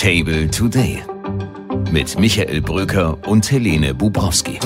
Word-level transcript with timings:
Table 0.00 0.48
Today 0.48 1.02
mit 1.90 2.20
Michael 2.20 2.60
Bröker 2.60 3.18
und 3.26 3.50
Helene 3.50 3.92
Bubrowski. 3.92 4.60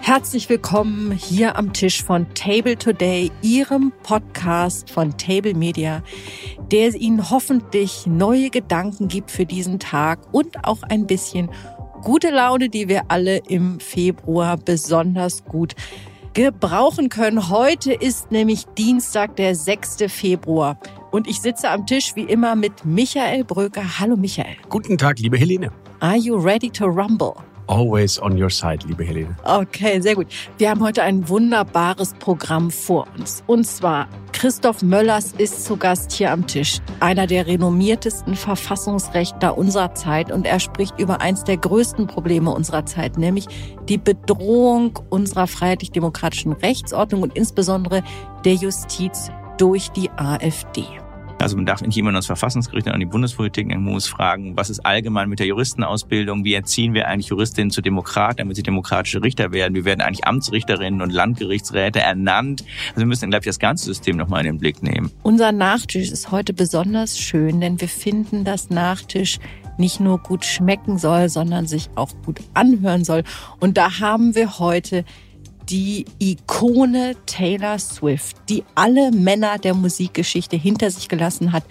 Herzlich 0.00 0.48
willkommen 0.48 1.12
hier 1.12 1.54
am 1.54 1.72
Tisch 1.72 2.02
von 2.02 2.26
Table 2.34 2.76
Today, 2.76 3.30
Ihrem 3.40 3.92
Podcast 4.02 4.90
von 4.90 5.16
Table 5.16 5.54
Media, 5.54 6.02
der 6.72 6.92
Ihnen 6.92 7.30
hoffentlich 7.30 8.04
neue 8.08 8.50
Gedanken 8.50 9.06
gibt 9.06 9.30
für 9.30 9.46
diesen 9.46 9.78
Tag 9.78 10.18
und 10.32 10.64
auch 10.64 10.82
ein 10.82 11.06
bisschen 11.06 11.52
gute 12.02 12.30
Laune, 12.30 12.68
die 12.68 12.88
wir 12.88 13.02
alle 13.06 13.36
im 13.36 13.78
Februar 13.78 14.56
besonders 14.56 15.44
gut 15.44 15.76
gebrauchen 16.34 17.10
können. 17.10 17.48
Heute 17.48 17.92
ist 17.92 18.32
nämlich 18.32 18.64
Dienstag, 18.76 19.36
der 19.36 19.54
6. 19.54 19.98
Februar. 20.08 20.78
Und 21.12 21.28
ich 21.28 21.42
sitze 21.42 21.68
am 21.68 21.86
Tisch 21.86 22.16
wie 22.16 22.22
immer 22.22 22.56
mit 22.56 22.86
Michael 22.86 23.44
Bröker. 23.44 24.00
Hallo 24.00 24.16
Michael. 24.16 24.56
Guten 24.70 24.96
Tag, 24.96 25.18
liebe 25.18 25.36
Helene. 25.36 25.70
Are 26.00 26.16
you 26.16 26.36
ready 26.36 26.70
to 26.70 26.86
rumble? 26.86 27.34
Always 27.66 28.18
on 28.18 28.42
your 28.42 28.48
side, 28.48 28.78
liebe 28.88 29.04
Helene. 29.04 29.36
Okay, 29.44 30.00
sehr 30.00 30.14
gut. 30.14 30.26
Wir 30.56 30.70
haben 30.70 30.80
heute 30.80 31.02
ein 31.02 31.28
wunderbares 31.28 32.14
Programm 32.14 32.70
vor 32.70 33.06
uns. 33.18 33.44
Und 33.46 33.66
zwar 33.66 34.08
Christoph 34.32 34.80
Möllers 34.80 35.34
ist 35.36 35.66
zu 35.66 35.76
Gast 35.76 36.12
hier 36.12 36.32
am 36.32 36.46
Tisch. 36.46 36.78
Einer 37.00 37.26
der 37.26 37.46
renommiertesten 37.46 38.34
Verfassungsrechtler 38.34 39.58
unserer 39.58 39.94
Zeit. 39.94 40.32
Und 40.32 40.46
er 40.46 40.60
spricht 40.60 40.98
über 40.98 41.20
eins 41.20 41.44
der 41.44 41.58
größten 41.58 42.06
Probleme 42.06 42.50
unserer 42.50 42.86
Zeit, 42.86 43.18
nämlich 43.18 43.46
die 43.86 43.98
Bedrohung 43.98 44.98
unserer 45.10 45.46
freiheitlich-demokratischen 45.46 46.54
Rechtsordnung 46.54 47.22
und 47.22 47.36
insbesondere 47.36 48.02
der 48.46 48.54
Justiz 48.54 49.30
durch 49.58 49.90
die 49.90 50.10
AfD. 50.12 51.01
Also 51.42 51.56
man 51.56 51.66
darf 51.66 51.82
nicht 51.82 51.96
jemand 51.96 52.14
ans 52.14 52.26
Verfassungsgericht 52.26 52.86
und 52.86 52.92
an 52.92 53.00
die 53.00 53.06
Bundespolitik 53.06 53.66
man 53.66 53.82
muss 53.82 54.06
fragen, 54.06 54.56
was 54.56 54.70
ist 54.70 54.80
allgemein 54.86 55.28
mit 55.28 55.40
der 55.40 55.46
Juristenausbildung? 55.46 56.44
Wie 56.44 56.54
erziehen 56.54 56.94
wir 56.94 57.08
eigentlich 57.08 57.28
Juristinnen 57.28 57.70
zu 57.70 57.82
Demokraten, 57.82 58.38
damit 58.38 58.56
sie 58.56 58.62
demokratische 58.62 59.22
Richter 59.22 59.52
werden? 59.52 59.74
Wie 59.74 59.84
werden 59.84 60.00
eigentlich 60.00 60.24
Amtsrichterinnen 60.24 61.02
und 61.02 61.12
Landgerichtsräte 61.12 62.00
ernannt? 62.00 62.64
Also 62.90 63.00
wir 63.00 63.06
müssen, 63.06 63.30
glaube 63.30 63.42
ich, 63.42 63.46
das 63.46 63.58
ganze 63.58 63.86
System 63.86 64.16
nochmal 64.16 64.40
in 64.40 64.52
den 64.54 64.58
Blick 64.58 64.82
nehmen. 64.82 65.10
Unser 65.22 65.52
Nachtisch 65.52 66.10
ist 66.10 66.30
heute 66.30 66.52
besonders 66.52 67.18
schön, 67.18 67.60
denn 67.60 67.80
wir 67.80 67.88
finden, 67.88 68.44
dass 68.44 68.70
Nachtisch 68.70 69.38
nicht 69.78 70.00
nur 70.00 70.18
gut 70.18 70.44
schmecken 70.44 70.98
soll, 70.98 71.28
sondern 71.28 71.66
sich 71.66 71.90
auch 71.96 72.10
gut 72.24 72.40
anhören 72.54 73.04
soll. 73.04 73.24
Und 73.58 73.76
da 73.76 73.98
haben 74.00 74.34
wir 74.34 74.58
heute 74.58 75.04
die 75.68 76.06
Ikone 76.18 77.14
Taylor 77.26 77.78
Swift, 77.78 78.36
die 78.48 78.64
alle 78.74 79.12
Männer 79.12 79.58
der 79.58 79.74
Musikgeschichte 79.74 80.56
hinter 80.56 80.90
sich 80.90 81.08
gelassen 81.08 81.52
hat, 81.52 81.64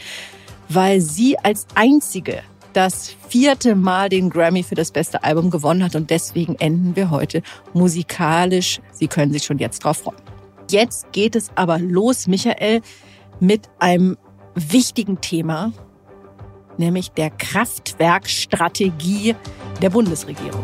weil 0.69 1.01
sie 1.01 1.37
als 1.39 1.65
einzige 1.75 2.41
das 2.73 3.15
vierte 3.27 3.75
Mal 3.75 4.09
den 4.09 4.29
Grammy 4.29 4.63
für 4.63 4.75
das 4.75 4.91
beste 4.91 5.23
Album 5.23 5.49
gewonnen 5.49 5.83
hat 5.83 5.95
und 5.95 6.09
deswegen 6.09 6.55
enden 6.55 6.95
wir 6.95 7.11
heute 7.11 7.41
musikalisch. 7.73 8.79
Sie 8.93 9.07
können 9.07 9.33
sich 9.33 9.43
schon 9.43 9.57
jetzt 9.57 9.83
drauf 9.83 9.97
freuen. 9.97 10.21
Jetzt 10.69 11.11
geht 11.11 11.35
es 11.35 11.49
aber 11.55 11.79
los, 11.79 12.27
Michael, 12.27 12.81
mit 13.39 13.67
einem 13.79 14.17
wichtigen 14.55 15.19
Thema, 15.19 15.73
nämlich 16.77 17.11
der 17.11 17.29
Kraftwerkstrategie 17.29 19.35
der 19.81 19.89
Bundesregierung. 19.89 20.63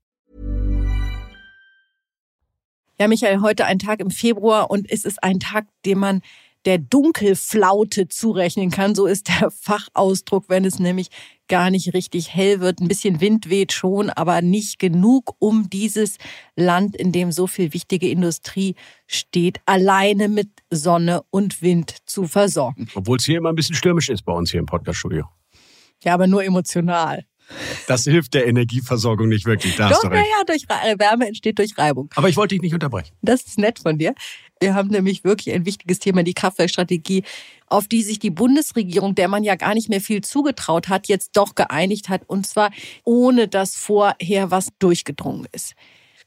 Ja, 3.01 3.07
Michael, 3.07 3.41
heute 3.41 3.65
ein 3.65 3.79
Tag 3.79 3.99
im 3.99 4.11
Februar 4.11 4.69
und 4.69 4.87
es 4.87 5.05
ist 5.05 5.23
ein 5.23 5.39
Tag, 5.39 5.65
den 5.87 5.97
man 5.97 6.21
der 6.65 6.77
Dunkelflaute 6.77 8.09
zurechnen 8.09 8.69
kann. 8.69 8.93
So 8.93 9.07
ist 9.07 9.27
der 9.27 9.49
Fachausdruck, 9.49 10.49
wenn 10.49 10.65
es 10.65 10.77
nämlich 10.77 11.07
gar 11.47 11.71
nicht 11.71 11.95
richtig 11.95 12.31
hell 12.31 12.59
wird. 12.59 12.79
Ein 12.79 12.87
bisschen 12.87 13.19
Wind 13.19 13.49
weht 13.49 13.73
schon, 13.73 14.11
aber 14.11 14.43
nicht 14.43 14.77
genug, 14.77 15.35
um 15.39 15.67
dieses 15.67 16.17
Land, 16.55 16.95
in 16.95 17.11
dem 17.11 17.31
so 17.31 17.47
viel 17.47 17.73
wichtige 17.73 18.07
Industrie 18.07 18.75
steht, 19.07 19.61
alleine 19.65 20.29
mit 20.29 20.49
Sonne 20.69 21.23
und 21.31 21.63
Wind 21.63 21.95
zu 22.05 22.27
versorgen. 22.27 22.87
Obwohl 22.93 23.17
es 23.17 23.25
hier 23.25 23.39
immer 23.39 23.49
ein 23.49 23.55
bisschen 23.55 23.73
stürmisch 23.73 24.09
ist 24.09 24.21
bei 24.21 24.33
uns 24.33 24.51
hier 24.51 24.59
im 24.59 24.67
Podcaststudio. 24.67 25.25
Ja, 26.03 26.13
aber 26.13 26.27
nur 26.27 26.43
emotional. 26.43 27.25
Das 27.87 28.03
hilft 28.03 28.33
der 28.33 28.47
Energieversorgung 28.47 29.29
nicht 29.29 29.45
wirklich. 29.45 29.75
Da 29.75 29.89
Doch, 29.89 30.03
naja, 30.03 30.23
durch 30.45 30.67
Wärme 30.69 31.27
entsteht 31.27 31.59
durch 31.59 31.77
Reibung. 31.77 32.09
Aber 32.15 32.29
ich 32.29 32.37
wollte 32.37 32.55
dich 32.55 32.61
nicht 32.61 32.73
unterbrechen. 32.73 33.13
Das 33.21 33.43
ist 33.43 33.57
nett 33.57 33.79
von 33.79 33.97
dir. 33.97 34.13
Wir 34.59 34.75
haben 34.75 34.89
nämlich 34.89 35.23
wirklich 35.23 35.53
ein 35.55 35.65
wichtiges 35.65 35.99
Thema, 35.99 36.23
die 36.23 36.35
Kraftwerkstrategie, 36.35 37.23
auf 37.67 37.87
die 37.87 38.03
sich 38.03 38.19
die 38.19 38.29
Bundesregierung, 38.29 39.15
der 39.15 39.27
man 39.27 39.43
ja 39.43 39.55
gar 39.55 39.73
nicht 39.73 39.89
mehr 39.89 40.01
viel 40.01 40.21
zugetraut 40.21 40.87
hat, 40.87 41.07
jetzt 41.07 41.31
doch 41.35 41.55
geeinigt 41.55 42.09
hat. 42.09 42.21
Und 42.27 42.45
zwar 42.45 42.69
ohne 43.03 43.47
dass 43.47 43.75
vorher 43.75 44.51
was 44.51 44.69
durchgedrungen 44.77 45.47
ist. 45.51 45.73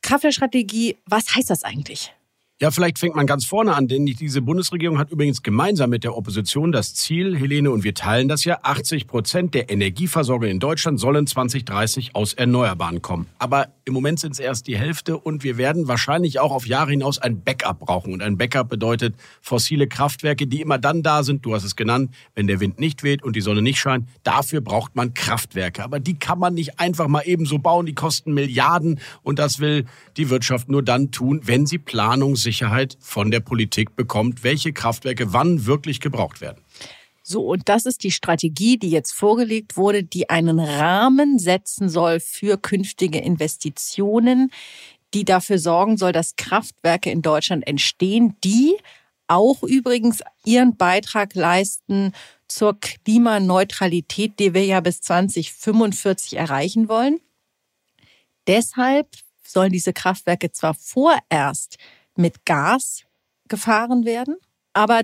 Kraftwerkstrategie, 0.02 0.96
was 1.06 1.34
heißt 1.34 1.50
das 1.50 1.62
eigentlich? 1.62 2.12
Ja, 2.60 2.70
vielleicht 2.70 3.00
fängt 3.00 3.16
man 3.16 3.26
ganz 3.26 3.44
vorne 3.44 3.74
an, 3.74 3.88
denn 3.88 4.06
diese 4.06 4.40
Bundesregierung 4.40 4.96
hat 4.96 5.10
übrigens 5.10 5.42
gemeinsam 5.42 5.90
mit 5.90 6.04
der 6.04 6.16
Opposition 6.16 6.70
das 6.70 6.94
Ziel, 6.94 7.36
Helene, 7.36 7.72
und 7.72 7.82
wir 7.82 7.94
teilen 7.94 8.28
das 8.28 8.44
ja, 8.44 8.60
80 8.62 9.08
Prozent 9.08 9.54
der 9.54 9.70
Energieversorgung 9.70 10.48
in 10.48 10.60
Deutschland 10.60 11.00
sollen 11.00 11.26
2030 11.26 12.14
aus 12.14 12.32
Erneuerbaren 12.32 13.02
kommen. 13.02 13.26
Aber 13.40 13.70
im 13.84 13.92
Moment 13.92 14.20
sind 14.20 14.32
es 14.32 14.38
erst 14.38 14.68
die 14.68 14.78
Hälfte 14.78 15.18
und 15.18 15.42
wir 15.42 15.58
werden 15.58 15.88
wahrscheinlich 15.88 16.38
auch 16.38 16.52
auf 16.52 16.66
Jahre 16.66 16.92
hinaus 16.92 17.18
ein 17.18 17.42
Backup 17.42 17.80
brauchen. 17.80 18.12
Und 18.12 18.22
ein 18.22 18.38
Backup 18.38 18.68
bedeutet 18.68 19.16
fossile 19.42 19.88
Kraftwerke, 19.88 20.46
die 20.46 20.60
immer 20.60 20.78
dann 20.78 21.02
da 21.02 21.24
sind, 21.24 21.44
du 21.44 21.54
hast 21.54 21.64
es 21.64 21.74
genannt, 21.74 22.14
wenn 22.36 22.46
der 22.46 22.60
Wind 22.60 22.78
nicht 22.78 23.02
weht 23.02 23.24
und 23.24 23.34
die 23.34 23.40
Sonne 23.40 23.62
nicht 23.62 23.80
scheint. 23.80 24.08
Dafür 24.22 24.60
braucht 24.60 24.94
man 24.94 25.12
Kraftwerke. 25.12 25.82
Aber 25.82 25.98
die 25.98 26.20
kann 26.20 26.38
man 26.38 26.54
nicht 26.54 26.78
einfach 26.78 27.08
mal 27.08 27.22
ebenso 27.26 27.58
bauen, 27.58 27.84
die 27.84 27.94
kosten 27.94 28.32
Milliarden 28.32 29.00
und 29.24 29.40
das 29.40 29.58
will 29.58 29.86
die 30.16 30.30
Wirtschaft 30.30 30.68
nur 30.68 30.84
dann 30.84 31.10
tun, 31.10 31.40
wenn 31.42 31.66
sie 31.66 31.78
Planung 31.78 32.36
Sicherheit 32.44 32.96
von 33.00 33.32
der 33.32 33.40
Politik 33.40 33.96
bekommt, 33.96 34.44
welche 34.44 34.72
Kraftwerke 34.72 35.32
wann 35.32 35.66
wirklich 35.66 35.98
gebraucht 35.98 36.40
werden. 36.40 36.62
So, 37.24 37.46
und 37.46 37.68
das 37.70 37.86
ist 37.86 38.04
die 38.04 38.10
Strategie, 38.10 38.76
die 38.76 38.90
jetzt 38.90 39.12
vorgelegt 39.12 39.76
wurde, 39.76 40.04
die 40.04 40.28
einen 40.28 40.60
Rahmen 40.60 41.38
setzen 41.38 41.88
soll 41.88 42.20
für 42.20 42.58
künftige 42.58 43.18
Investitionen, 43.18 44.52
die 45.14 45.24
dafür 45.24 45.58
sorgen 45.58 45.96
soll, 45.96 46.12
dass 46.12 46.36
Kraftwerke 46.36 47.10
in 47.10 47.22
Deutschland 47.22 47.66
entstehen, 47.66 48.36
die 48.44 48.76
auch 49.26 49.62
übrigens 49.62 50.20
ihren 50.44 50.76
Beitrag 50.76 51.34
leisten 51.34 52.12
zur 52.46 52.78
Klimaneutralität, 52.78 54.38
die 54.38 54.52
wir 54.52 54.66
ja 54.66 54.80
bis 54.80 55.00
2045 55.00 56.36
erreichen 56.36 56.88
wollen. 56.88 57.20
Deshalb 58.46 59.08
sollen 59.42 59.72
diese 59.72 59.94
Kraftwerke 59.94 60.52
zwar 60.52 60.74
vorerst 60.74 61.78
mit 62.16 62.44
Gas 62.44 63.04
gefahren 63.48 64.04
werden, 64.04 64.36
aber 64.72 65.02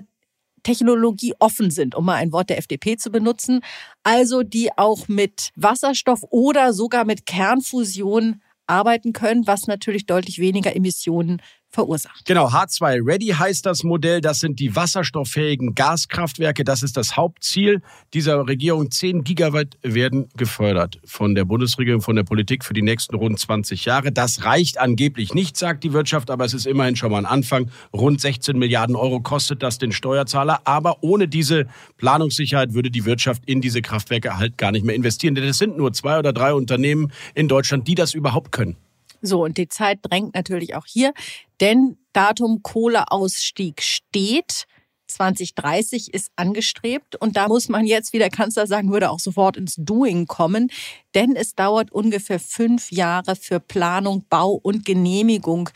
Technologie 0.63 1.33
offen 1.39 1.71
sind, 1.71 1.95
um 1.95 2.05
mal 2.05 2.15
ein 2.15 2.31
Wort 2.31 2.49
der 2.49 2.57
FDP 2.57 2.97
zu 2.97 3.11
benutzen, 3.11 3.61
also 4.03 4.43
die 4.43 4.77
auch 4.77 5.07
mit 5.07 5.49
Wasserstoff 5.55 6.23
oder 6.29 6.73
sogar 6.73 7.05
mit 7.05 7.25
Kernfusion 7.25 8.41
arbeiten 8.67 9.13
können, 9.13 9.47
was 9.47 9.67
natürlich 9.67 10.05
deutlich 10.05 10.39
weniger 10.39 10.75
Emissionen 10.75 11.41
verursacht. 11.71 12.25
Genau, 12.25 12.49
H2 12.49 13.05
Ready 13.05 13.27
heißt 13.27 13.65
das 13.65 13.83
Modell. 13.83 14.21
Das 14.21 14.39
sind 14.39 14.59
die 14.59 14.75
wasserstofffähigen 14.75 15.73
Gaskraftwerke. 15.73 16.63
Das 16.63 16.83
ist 16.83 16.97
das 16.97 17.15
Hauptziel 17.15 17.81
dieser 18.13 18.47
Regierung. 18.47 18.91
10 18.91 19.23
Gigawatt 19.23 19.77
werden 19.81 20.27
gefördert 20.35 20.99
von 21.05 21.33
der 21.33 21.45
Bundesregierung, 21.45 22.01
von 22.01 22.15
der 22.15 22.23
Politik 22.23 22.65
für 22.65 22.73
die 22.73 22.81
nächsten 22.81 23.15
rund 23.15 23.39
20 23.39 23.85
Jahre. 23.85 24.11
Das 24.11 24.43
reicht 24.43 24.79
angeblich 24.79 25.33
nicht, 25.33 25.55
sagt 25.55 25.83
die 25.83 25.93
Wirtschaft, 25.93 26.29
aber 26.29 26.45
es 26.45 26.53
ist 26.53 26.67
immerhin 26.67 26.95
schon 26.95 27.11
mal 27.11 27.19
ein 27.19 27.25
Anfang. 27.25 27.71
Rund 27.93 28.19
16 28.19 28.57
Milliarden 28.57 28.95
Euro 28.95 29.21
kostet 29.21 29.63
das 29.63 29.77
den 29.77 29.91
Steuerzahler. 29.91 30.61
Aber 30.65 31.03
ohne 31.03 31.27
diese 31.27 31.67
Planungssicherheit 31.97 32.73
würde 32.73 32.91
die 32.91 33.05
Wirtschaft 33.05 33.43
in 33.45 33.61
diese 33.61 33.81
Kraftwerke 33.81 34.37
halt 34.37 34.57
gar 34.57 34.71
nicht 34.71 34.85
mehr 34.85 34.95
investieren. 34.95 35.35
Denn 35.35 35.45
es 35.45 35.57
sind 35.57 35.77
nur 35.77 35.93
zwei 35.93 36.19
oder 36.19 36.33
drei 36.33 36.53
Unternehmen 36.53 37.11
in 37.33 37.47
Deutschland, 37.47 37.87
die 37.87 37.95
das 37.95 38.13
überhaupt 38.13 38.51
können. 38.51 38.75
So, 39.21 39.43
und 39.43 39.57
die 39.57 39.67
Zeit 39.67 39.99
drängt 40.01 40.35
natürlich 40.35 40.75
auch 40.75 40.85
hier, 40.85 41.13
denn 41.59 41.97
Datum 42.13 42.61
Kohleausstieg 42.63 43.81
steht. 43.81 44.65
2030 45.07 46.13
ist 46.13 46.31
angestrebt 46.37 47.17
und 47.17 47.35
da 47.35 47.49
muss 47.49 47.67
man 47.67 47.85
jetzt, 47.85 48.13
wie 48.13 48.17
der 48.17 48.29
Kanzler 48.29 48.65
sagen 48.65 48.93
würde, 48.93 49.09
auch 49.09 49.19
sofort 49.19 49.57
ins 49.57 49.75
Doing 49.75 50.25
kommen, 50.25 50.71
denn 51.15 51.35
es 51.35 51.53
dauert 51.53 51.91
ungefähr 51.91 52.39
fünf 52.39 52.91
Jahre 52.91 53.35
für 53.35 53.59
Planung, 53.59 54.25
Bau 54.29 54.51
und 54.51 54.85
Genehmigung 54.85 55.69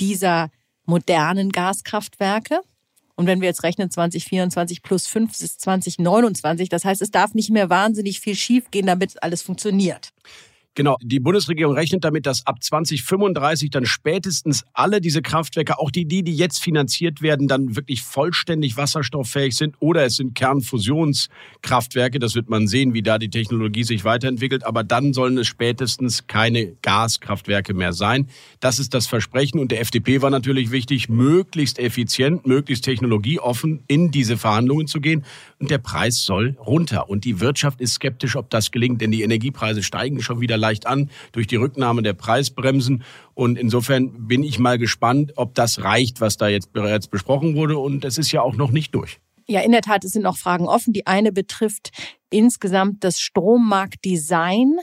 dieser 0.00 0.50
modernen 0.86 1.52
Gaskraftwerke. 1.52 2.60
Und 3.14 3.26
wenn 3.26 3.40
wir 3.40 3.48
jetzt 3.48 3.64
rechnen, 3.64 3.90
2024 3.90 4.82
plus 4.82 5.06
5 5.08 5.40
ist 5.40 5.60
2029. 5.60 6.68
Das 6.68 6.84
heißt, 6.84 7.02
es 7.02 7.10
darf 7.10 7.34
nicht 7.34 7.50
mehr 7.50 7.68
wahnsinnig 7.68 8.20
viel 8.20 8.36
schiefgehen, 8.36 8.86
damit 8.86 9.22
alles 9.22 9.42
funktioniert. 9.42 10.12
Genau, 10.78 10.96
die 11.02 11.18
Bundesregierung 11.18 11.74
rechnet 11.74 12.04
damit, 12.04 12.24
dass 12.24 12.46
ab 12.46 12.62
2035 12.62 13.70
dann 13.70 13.84
spätestens 13.84 14.64
alle 14.74 15.00
diese 15.00 15.22
Kraftwerke, 15.22 15.76
auch 15.80 15.90
die, 15.90 16.04
die, 16.04 16.22
die 16.22 16.36
jetzt 16.36 16.62
finanziert 16.62 17.20
werden, 17.20 17.48
dann 17.48 17.74
wirklich 17.74 18.02
vollständig 18.02 18.76
wasserstofffähig 18.76 19.56
sind 19.56 19.74
oder 19.80 20.04
es 20.04 20.14
sind 20.14 20.36
Kernfusionskraftwerke. 20.36 22.20
Das 22.20 22.36
wird 22.36 22.48
man 22.48 22.68
sehen, 22.68 22.94
wie 22.94 23.02
da 23.02 23.18
die 23.18 23.28
Technologie 23.28 23.82
sich 23.82 24.04
weiterentwickelt. 24.04 24.64
Aber 24.64 24.84
dann 24.84 25.12
sollen 25.14 25.36
es 25.38 25.48
spätestens 25.48 26.28
keine 26.28 26.76
Gaskraftwerke 26.82 27.74
mehr 27.74 27.92
sein. 27.92 28.28
Das 28.60 28.78
ist 28.78 28.94
das 28.94 29.08
Versprechen. 29.08 29.58
Und 29.58 29.72
der 29.72 29.80
FDP 29.80 30.22
war 30.22 30.30
natürlich 30.30 30.70
wichtig, 30.70 31.08
möglichst 31.08 31.80
effizient, 31.80 32.46
möglichst 32.46 32.84
technologieoffen 32.84 33.82
in 33.88 34.12
diese 34.12 34.36
Verhandlungen 34.36 34.86
zu 34.86 35.00
gehen. 35.00 35.24
Und 35.58 35.72
der 35.72 35.78
Preis 35.78 36.22
soll 36.22 36.56
runter. 36.64 37.10
Und 37.10 37.24
die 37.24 37.40
Wirtschaft 37.40 37.80
ist 37.80 37.94
skeptisch, 37.94 38.36
ob 38.36 38.48
das 38.50 38.70
gelingt, 38.70 39.00
denn 39.00 39.10
die 39.10 39.22
Energiepreise 39.22 39.82
steigen 39.82 40.22
schon 40.22 40.40
wieder 40.40 40.56
leicht 40.56 40.67
an 40.86 41.10
durch 41.32 41.46
die 41.46 41.56
Rücknahme 41.56 42.02
der 42.02 42.12
Preisbremsen. 42.12 43.04
Und 43.34 43.58
insofern 43.58 44.26
bin 44.26 44.42
ich 44.42 44.58
mal 44.58 44.78
gespannt, 44.78 45.32
ob 45.36 45.54
das 45.54 45.82
reicht, 45.82 46.20
was 46.20 46.36
da 46.36 46.48
jetzt 46.48 46.72
bereits 46.72 47.08
besprochen 47.08 47.54
wurde. 47.54 47.78
Und 47.78 48.04
es 48.04 48.18
ist 48.18 48.32
ja 48.32 48.42
auch 48.42 48.54
noch 48.54 48.70
nicht 48.70 48.94
durch. 48.94 49.20
Ja, 49.46 49.60
in 49.60 49.72
der 49.72 49.80
Tat, 49.80 50.04
es 50.04 50.12
sind 50.12 50.22
noch 50.22 50.36
Fragen 50.36 50.66
offen. 50.66 50.92
Die 50.92 51.06
eine 51.06 51.32
betrifft 51.32 51.90
insgesamt 52.30 53.02
das 53.02 53.18
Strommarktdesign, 53.18 54.76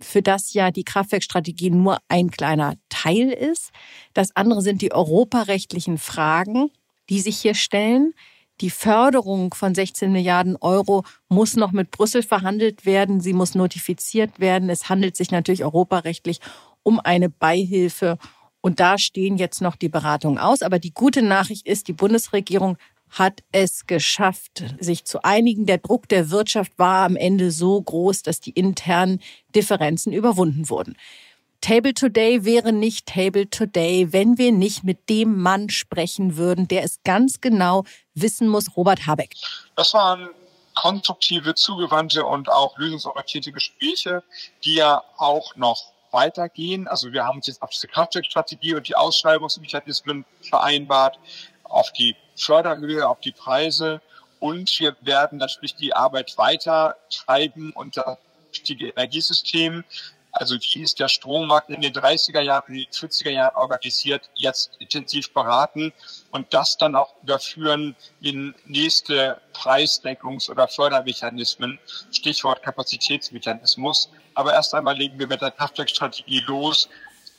für 0.00 0.22
das 0.22 0.52
ja 0.54 0.70
die 0.70 0.84
Kraftwerkstrategie 0.84 1.70
nur 1.70 1.98
ein 2.08 2.30
kleiner 2.30 2.74
Teil 2.88 3.30
ist. 3.30 3.70
Das 4.14 4.34
andere 4.34 4.62
sind 4.62 4.80
die 4.80 4.92
europarechtlichen 4.92 5.98
Fragen, 5.98 6.70
die 7.08 7.20
sich 7.20 7.38
hier 7.38 7.54
stellen. 7.54 8.14
Die 8.60 8.70
Förderung 8.70 9.54
von 9.54 9.74
16 9.74 10.12
Milliarden 10.12 10.56
Euro 10.56 11.04
muss 11.28 11.56
noch 11.56 11.72
mit 11.72 11.90
Brüssel 11.90 12.22
verhandelt 12.22 12.84
werden. 12.84 13.20
Sie 13.20 13.32
muss 13.32 13.54
notifiziert 13.54 14.38
werden. 14.38 14.68
Es 14.68 14.90
handelt 14.90 15.16
sich 15.16 15.30
natürlich 15.30 15.64
europarechtlich 15.64 16.40
um 16.82 17.00
eine 17.00 17.30
Beihilfe. 17.30 18.18
Und 18.60 18.78
da 18.78 18.98
stehen 18.98 19.38
jetzt 19.38 19.62
noch 19.62 19.76
die 19.76 19.88
Beratungen 19.88 20.38
aus. 20.38 20.60
Aber 20.60 20.78
die 20.78 20.92
gute 20.92 21.22
Nachricht 21.22 21.66
ist, 21.66 21.88
die 21.88 21.94
Bundesregierung 21.94 22.76
hat 23.08 23.42
es 23.50 23.86
geschafft, 23.86 24.62
sich 24.78 25.04
zu 25.04 25.22
einigen. 25.22 25.64
Der 25.64 25.78
Druck 25.78 26.08
der 26.08 26.30
Wirtschaft 26.30 26.72
war 26.76 27.06
am 27.06 27.16
Ende 27.16 27.50
so 27.50 27.80
groß, 27.80 28.22
dass 28.22 28.40
die 28.40 28.52
internen 28.52 29.20
Differenzen 29.54 30.12
überwunden 30.12 30.68
wurden. 30.68 30.96
Table 31.60 31.94
Today 31.94 32.44
wäre 32.44 32.72
nicht 32.72 33.06
Table 33.06 33.48
Today, 33.48 34.12
wenn 34.12 34.38
wir 34.38 34.52
nicht 34.52 34.84
mit 34.84 35.08
dem 35.08 35.40
Mann 35.40 35.68
sprechen 35.68 36.36
würden, 36.36 36.68
der 36.68 36.84
es 36.84 37.00
ganz 37.04 37.40
genau 37.40 37.84
wissen 38.14 38.48
muss, 38.48 38.76
Robert 38.76 39.06
Habeck. 39.06 39.34
Das 39.76 39.92
waren 39.94 40.30
konstruktive, 40.74 41.54
zugewandte 41.54 42.24
und 42.24 42.48
auch 42.48 42.78
lösungsorientierte 42.78 43.52
Gespräche, 43.52 44.22
die 44.64 44.74
ja 44.74 45.02
auch 45.18 45.54
noch 45.56 45.92
weitergehen. 46.10 46.88
Also 46.88 47.12
wir 47.12 47.24
haben 47.24 47.36
uns 47.36 47.46
jetzt 47.46 47.62
auf 47.62 47.70
diese 47.70 47.88
Kraftwerkstrategie 47.88 48.74
und 48.74 48.88
die 48.88 48.96
Ausschreibungsmechanismen 48.96 50.24
vereinbart, 50.40 51.18
auf 51.64 51.92
die 51.92 52.16
Förderhöhe, 52.34 53.08
auf 53.08 53.20
die 53.20 53.32
Preise 53.32 54.00
und 54.40 54.80
wir 54.80 54.96
werden 55.02 55.38
natürlich 55.38 55.76
die 55.76 55.94
Arbeit 55.94 56.36
weiter 56.36 56.96
treiben 57.10 57.72
und 57.72 57.96
das 57.96 58.16
wichtige 58.50 58.88
Energiesystem 58.88 59.84
also 60.32 60.56
wie 60.56 60.82
ist 60.82 61.00
der 61.00 61.08
Strommarkt 61.08 61.70
in 61.70 61.80
den 61.80 61.92
30er 61.92 62.40
Jahren, 62.40 62.74
in 62.74 62.84
den 62.84 62.92
40er 62.92 63.30
Jahren 63.30 63.56
organisiert, 63.56 64.30
jetzt 64.34 64.72
intensiv 64.78 65.32
beraten 65.32 65.92
und 66.30 66.52
das 66.54 66.76
dann 66.76 66.94
auch 66.94 67.14
überführen 67.22 67.96
in 68.20 68.54
nächste 68.66 69.40
Preisdeckungs- 69.52 70.50
oder 70.50 70.68
Fördermechanismen, 70.68 71.78
Stichwort 72.12 72.62
Kapazitätsmechanismus. 72.62 74.10
Aber 74.34 74.54
erst 74.54 74.74
einmal 74.74 74.96
legen 74.96 75.18
wir 75.18 75.26
mit 75.26 75.40
der 75.40 75.50
Kraftwerkstrategie 75.50 76.40
los, 76.46 76.88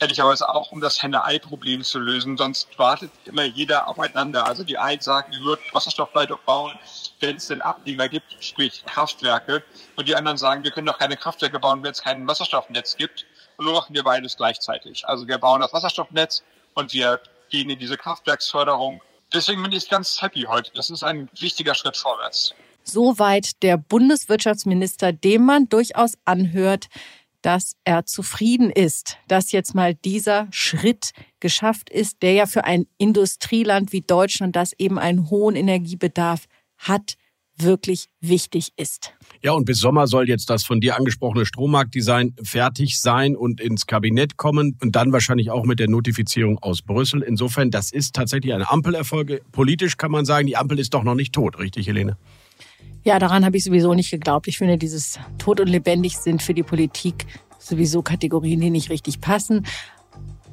ehrlicherweise 0.02 0.48
auch, 0.48 0.72
um 0.72 0.80
das 0.80 1.00
Henne-Ei-Problem 1.00 1.82
zu 1.84 2.00
lösen. 2.00 2.36
Sonst 2.36 2.76
wartet 2.76 3.10
immer 3.24 3.44
jeder 3.44 3.86
aufeinander. 3.88 4.44
Also 4.46 4.64
die 4.64 4.76
einen 4.76 5.00
sagen, 5.00 5.32
wir 5.32 5.40
würden 5.40 5.62
Wasserstoffleitung 5.72 6.38
bauen, 6.44 6.76
wenn 7.20 7.36
es 7.36 7.46
denn 7.46 7.62
Abnehmer 7.62 8.08
gibt, 8.08 8.36
sprich 8.40 8.84
Kraftwerke. 8.84 9.62
Und 9.96 10.08
die 10.08 10.16
anderen 10.16 10.36
sagen, 10.36 10.64
wir 10.64 10.72
können 10.72 10.88
doch 10.88 10.98
keine 10.98 11.16
Kraftwerke 11.16 11.60
bauen, 11.60 11.82
wenn 11.84 11.92
es 11.92 12.02
kein 12.02 12.26
Wasserstoffnetz 12.26 12.96
gibt. 12.96 13.26
Und 13.56 13.66
nur 13.66 13.74
machen 13.74 13.94
wir 13.94 14.02
beides 14.02 14.36
gleichzeitig. 14.36 15.06
Also 15.06 15.28
wir 15.28 15.38
bauen 15.38 15.60
das 15.60 15.72
Wasserstoffnetz 15.72 16.42
und 16.74 16.92
wir 16.92 17.20
gehen 17.48 17.70
in 17.70 17.78
diese 17.78 17.96
Kraftwerksförderung. 17.96 19.00
Deswegen 19.32 19.62
bin 19.62 19.72
ich 19.72 19.88
ganz 19.88 20.20
happy 20.20 20.42
heute. 20.48 20.72
Das 20.74 20.90
ist 20.90 21.04
ein 21.04 21.28
wichtiger 21.38 21.74
Schritt 21.74 21.96
vorwärts. 21.96 22.54
Soweit 22.84 23.62
der 23.62 23.76
Bundeswirtschaftsminister, 23.76 25.12
dem 25.12 25.44
man 25.44 25.68
durchaus 25.68 26.14
anhört, 26.24 26.88
dass 27.42 27.76
er 27.84 28.06
zufrieden 28.06 28.70
ist, 28.70 29.18
dass 29.28 29.52
jetzt 29.52 29.74
mal 29.74 29.94
dieser 29.94 30.48
Schritt 30.50 31.10
geschafft 31.40 31.90
ist, 31.90 32.22
der 32.22 32.32
ja 32.32 32.46
für 32.46 32.64
ein 32.64 32.86
Industrieland 32.98 33.92
wie 33.92 34.00
Deutschland, 34.00 34.56
das 34.56 34.72
eben 34.78 34.98
einen 34.98 35.28
hohen 35.28 35.56
Energiebedarf 35.56 36.46
hat, 36.78 37.16
wirklich 37.58 38.08
wichtig 38.20 38.72
ist. 38.76 39.12
Ja, 39.42 39.52
und 39.52 39.64
bis 39.64 39.78
Sommer 39.78 40.06
soll 40.06 40.28
jetzt 40.28 40.48
das 40.50 40.64
von 40.64 40.80
dir 40.80 40.96
angesprochene 40.96 41.44
Strommarktdesign 41.44 42.34
fertig 42.42 43.00
sein 43.00 43.36
und 43.36 43.60
ins 43.60 43.86
Kabinett 43.86 44.36
kommen 44.36 44.76
und 44.80 44.96
dann 44.96 45.12
wahrscheinlich 45.12 45.50
auch 45.50 45.64
mit 45.64 45.78
der 45.78 45.88
Notifizierung 45.88 46.58
aus 46.60 46.82
Brüssel. 46.82 47.22
Insofern, 47.22 47.70
das 47.70 47.92
ist 47.92 48.14
tatsächlich 48.14 48.54
eine 48.54 48.70
Ampelerfolge. 48.70 49.42
Politisch 49.52 49.96
kann 49.96 50.10
man 50.10 50.24
sagen, 50.24 50.46
die 50.46 50.56
Ampel 50.56 50.78
ist 50.78 50.94
doch 50.94 51.04
noch 51.04 51.14
nicht 51.14 51.34
tot, 51.34 51.58
richtig, 51.58 51.86
Helene? 51.86 52.16
Ja, 53.04 53.18
daran 53.18 53.44
habe 53.44 53.56
ich 53.56 53.64
sowieso 53.64 53.94
nicht 53.94 54.10
geglaubt. 54.10 54.46
Ich 54.48 54.58
finde, 54.58 54.78
dieses 54.78 55.18
Tod 55.38 55.60
und 55.60 55.68
lebendig 55.68 56.16
sind 56.18 56.42
für 56.42 56.54
die 56.54 56.62
Politik 56.62 57.26
sowieso 57.58 58.02
Kategorien, 58.02 58.60
die 58.60 58.70
nicht 58.70 58.90
richtig 58.90 59.20
passen. 59.20 59.66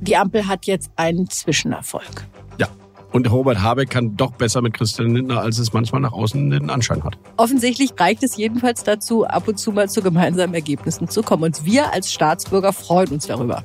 Die 0.01 0.15
Ampel 0.15 0.47
hat 0.47 0.65
jetzt 0.65 0.89
einen 0.95 1.29
Zwischenerfolg. 1.29 2.25
Ja. 2.57 2.67
Und 3.11 3.29
Robert 3.31 3.61
Habeck 3.61 3.89
kann 3.89 4.15
doch 4.15 4.31
besser 4.31 4.61
mit 4.61 4.73
Christian 4.73 5.15
Lindner, 5.15 5.41
als 5.41 5.57
es 5.57 5.73
manchmal 5.73 6.01
nach 6.01 6.13
außen 6.13 6.49
den 6.51 6.69
Anschein 6.69 7.03
hat. 7.03 7.17
Offensichtlich 7.37 7.91
reicht 7.99 8.23
es 8.23 8.37
jedenfalls 8.37 8.83
dazu, 8.83 9.25
ab 9.25 9.47
und 9.47 9.59
zu 9.59 9.71
mal 9.71 9.89
zu 9.89 10.01
gemeinsamen 10.01 10.53
Ergebnissen 10.53 11.07
zu 11.09 11.23
kommen. 11.23 11.43
Und 11.43 11.65
wir 11.65 11.91
als 11.91 12.13
Staatsbürger 12.13 12.71
freuen 12.71 13.09
uns 13.09 13.25
darüber. 13.25 13.63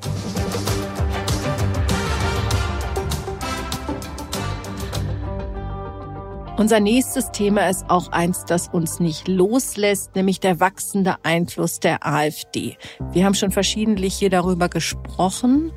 Unser 6.56 6.78
nächstes 6.78 7.32
Thema 7.32 7.68
ist 7.68 7.90
auch 7.90 8.12
eins, 8.12 8.44
das 8.44 8.68
uns 8.68 9.00
nicht 9.00 9.26
loslässt, 9.26 10.14
nämlich 10.14 10.38
der 10.38 10.60
wachsende 10.60 11.16
Einfluss 11.24 11.80
der 11.80 12.06
AfD. 12.06 12.76
Wir 13.10 13.24
haben 13.24 13.34
schon 13.34 13.50
verschiedentlich 13.50 14.14
hier 14.14 14.30
darüber 14.30 14.68
gesprochen. 14.68 15.72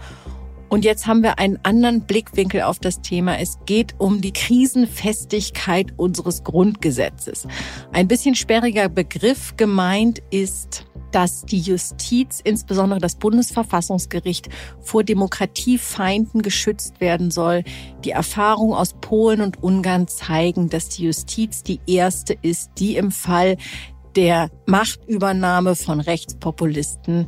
Und 0.70 0.84
jetzt 0.84 1.08
haben 1.08 1.24
wir 1.24 1.40
einen 1.40 1.60
anderen 1.64 2.02
Blickwinkel 2.02 2.64
auf 2.64 2.80
das 2.80 3.02
Thema. 3.02 3.40
Es 3.40 3.58
geht 3.66 3.96
um 4.00 4.22
die 4.22 4.34
Krisenfestigkeit 4.34 5.94
unseres 5.98 6.44
Grundgesetzes. 6.44 7.48
Ein 7.94 8.08
bisschen 8.08 8.36
sperriger 8.36 8.90
Begriff 8.90 9.56
gemeint 9.56 10.22
ist 10.30 10.86
dass 11.12 11.46
die 11.46 11.60
Justiz, 11.60 12.42
insbesondere 12.44 13.00
das 13.00 13.16
Bundesverfassungsgericht, 13.16 14.50
vor 14.82 15.04
Demokratiefeinden 15.04 16.42
geschützt 16.42 17.00
werden 17.00 17.32
soll. 17.32 17.64
Die 18.04 18.12
Erfahrungen 18.12 18.74
aus 18.74 18.94
Polen 19.00 19.42
und 19.42 19.64
Ungarn 19.64 20.08
zeigen, 20.08 20.70
dass 20.70 20.90
die 20.90 21.06
Justiz 21.06 21.64
die 21.64 21.80
erste 21.88 22.36
ist, 22.42 22.72
die 22.78 22.98
im 22.98 23.12
Fall 23.12 23.58
der 24.16 24.50
Machtübernahme 24.66 25.76
von 25.76 26.00
Rechtspopulisten 26.00 27.28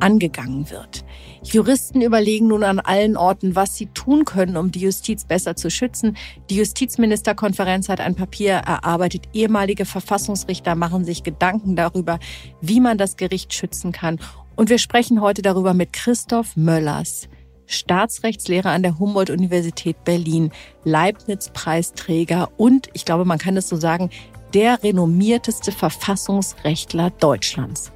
angegangen 0.00 0.70
wird. 0.70 1.04
Juristen 1.42 2.02
überlegen 2.02 2.48
nun 2.48 2.64
an 2.64 2.80
allen 2.80 3.16
Orten, 3.16 3.54
was 3.54 3.76
sie 3.76 3.86
tun 3.86 4.24
können, 4.24 4.56
um 4.56 4.70
die 4.70 4.80
Justiz 4.80 5.24
besser 5.24 5.56
zu 5.56 5.70
schützen. 5.70 6.16
Die 6.50 6.56
Justizministerkonferenz 6.56 7.88
hat 7.88 8.00
ein 8.00 8.14
Papier 8.14 8.54
erarbeitet. 8.54 9.28
Ehemalige 9.32 9.84
Verfassungsrichter 9.84 10.74
machen 10.74 11.04
sich 11.04 11.22
Gedanken 11.22 11.76
darüber, 11.76 12.18
wie 12.60 12.80
man 12.80 12.98
das 12.98 13.16
Gericht 13.16 13.54
schützen 13.54 13.92
kann. 13.92 14.18
Und 14.56 14.70
wir 14.70 14.78
sprechen 14.78 15.20
heute 15.20 15.42
darüber 15.42 15.74
mit 15.74 15.92
Christoph 15.92 16.56
Möllers. 16.56 17.28
Staatsrechtslehrer 17.66 18.70
an 18.70 18.82
der 18.82 18.98
Humboldt-Universität 18.98 20.02
Berlin, 20.04 20.50
Leibniz-Preisträger 20.84 22.48
und, 22.56 22.88
ich 22.94 23.04
glaube, 23.04 23.26
man 23.26 23.38
kann 23.38 23.56
es 23.56 23.68
so 23.68 23.76
sagen, 23.76 24.10
der 24.54 24.82
renommierteste 24.82 25.70
Verfassungsrechtler 25.70 27.10
Deutschlands. 27.10 27.92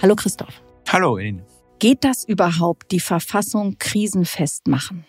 Hallo 0.00 0.14
Christoph. 0.14 0.62
Hallo 0.88 1.18
Elin. 1.18 1.42
Geht 1.80 2.04
das 2.04 2.22
überhaupt, 2.22 2.92
die 2.92 3.00
Verfassung 3.00 3.78
krisenfest 3.78 4.68
machen? 4.68 5.04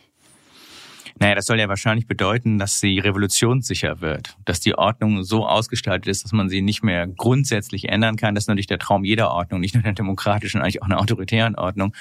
Naja, 1.19 1.35
das 1.35 1.45
soll 1.45 1.59
ja 1.59 1.67
wahrscheinlich 1.67 2.07
bedeuten, 2.07 2.57
dass 2.57 2.79
sie 2.79 2.97
revolutionssicher 2.97 4.01
wird, 4.01 4.37
dass 4.45 4.61
die 4.61 4.75
Ordnung 4.75 5.23
so 5.23 5.45
ausgestaltet 5.45 6.07
ist, 6.07 6.23
dass 6.23 6.31
man 6.31 6.49
sie 6.49 6.61
nicht 6.61 6.81
mehr 6.81 7.05
grundsätzlich 7.05 7.89
ändern 7.89 8.15
kann. 8.15 8.33
Das 8.33 8.45
ist 8.45 8.47
natürlich 8.47 8.67
der 8.67 8.79
Traum 8.79 9.03
jeder 9.03 9.29
Ordnung, 9.29 9.59
nicht 9.59 9.75
nur 9.75 9.83
der 9.83 9.93
demokratischen, 9.93 10.61
eigentlich 10.61 10.81
auch 10.81 10.87
einer 10.87 10.99
autoritären 10.99 11.55
Ordnung. 11.55 11.93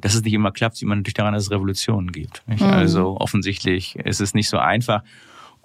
Dass 0.00 0.14
es 0.14 0.22
nicht 0.22 0.34
immer 0.34 0.50
klappt, 0.50 0.76
sieht 0.76 0.88
man 0.88 0.98
natürlich 0.98 1.14
daran, 1.14 1.32
dass 1.32 1.44
es 1.44 1.50
Revolutionen 1.50 2.12
gibt. 2.12 2.42
Mhm. 2.46 2.62
Also 2.62 3.16
offensichtlich 3.18 3.96
ist 3.96 4.20
es 4.20 4.34
nicht 4.34 4.50
so 4.50 4.58
einfach 4.58 5.02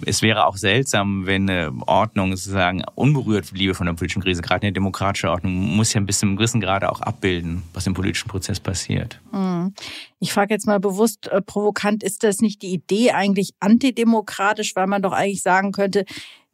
es 0.05 0.21
wäre 0.21 0.45
auch 0.45 0.57
seltsam, 0.57 1.25
wenn 1.25 1.49
eine 1.49 1.71
Ordnung 1.85 2.35
sozusagen 2.35 2.83
unberührt 2.95 3.51
bliebe 3.51 3.73
von 3.75 3.85
der 3.85 3.93
politischen 3.93 4.21
Krise. 4.21 4.41
Gerade 4.41 4.63
eine 4.63 4.73
demokratische 4.73 5.29
Ordnung 5.29 5.53
muss 5.53 5.93
ja 5.93 6.01
ein 6.01 6.05
bisschen 6.05 6.29
im 6.29 6.35
gewissen 6.37 6.61
Grade 6.61 6.91
auch 6.91 7.01
abbilden, 7.01 7.63
was 7.73 7.87
im 7.87 7.93
politischen 7.93 8.29
Prozess 8.29 8.59
passiert. 8.59 9.19
Hm. 9.31 9.73
Ich 10.19 10.33
frage 10.33 10.53
jetzt 10.53 10.67
mal 10.67 10.79
bewusst 10.79 11.27
äh, 11.27 11.41
provokant, 11.41 12.03
ist 12.03 12.23
das 12.23 12.39
nicht 12.39 12.61
die 12.61 12.73
Idee 12.73 13.11
eigentlich 13.11 13.51
antidemokratisch, 13.59 14.75
weil 14.75 14.87
man 14.87 15.01
doch 15.01 15.13
eigentlich 15.13 15.41
sagen 15.41 15.71
könnte, 15.71 16.05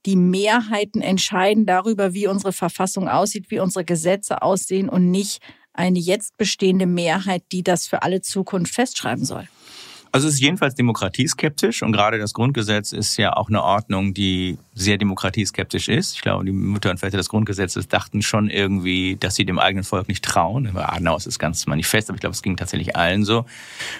die 0.05 0.15
Mehrheiten 0.15 1.01
entscheiden 1.01 1.65
darüber, 1.65 2.13
wie 2.13 2.27
unsere 2.27 2.53
Verfassung 2.53 3.07
aussieht, 3.07 3.49
wie 3.49 3.59
unsere 3.59 3.85
Gesetze 3.85 4.41
aussehen 4.41 4.87
und 4.87 5.09
nicht 5.09 5.41
eine 5.73 5.99
jetzt 5.99 6.37
bestehende 6.37 6.85
Mehrheit, 6.85 7.43
die 7.51 7.63
das 7.63 7.87
für 7.87 8.03
alle 8.03 8.21
Zukunft 8.21 8.73
festschreiben 8.73 9.25
soll. 9.25 9.47
Also 10.15 10.29
es 10.29 10.35
ist 10.35 10.39
jedenfalls 10.39 10.75
demokratieskeptisch 10.75 11.83
und 11.83 11.91
gerade 11.91 12.17
das 12.19 12.33
Grundgesetz 12.33 12.93
ist 12.93 13.17
ja 13.17 13.33
auch 13.33 13.49
eine 13.49 13.61
Ordnung, 13.61 14.13
die 14.13 14.57
sehr 14.73 14.97
demokratieskeptisch 14.97 15.89
ist. 15.89 16.15
Ich 16.15 16.21
glaube, 16.21 16.45
die 16.45 16.53
Mütter 16.53 16.89
und 16.89 17.01
Väter 17.01 17.17
des 17.17 17.27
Grundgesetzes 17.27 17.89
dachten 17.89 18.21
schon 18.21 18.49
irgendwie, 18.49 19.17
dass 19.19 19.35
sie 19.35 19.43
dem 19.43 19.59
eigenen 19.59 19.83
Volk 19.83 20.07
nicht 20.07 20.23
trauen. 20.23 20.69
Bei 20.73 20.87
Adenauer 20.87 21.17
ist 21.17 21.37
ganz 21.37 21.65
manifest, 21.65 22.09
aber 22.09 22.15
ich 22.15 22.21
glaube, 22.21 22.33
es 22.33 22.41
ging 22.41 22.55
tatsächlich 22.55 22.95
allen 22.95 23.25
so. 23.25 23.45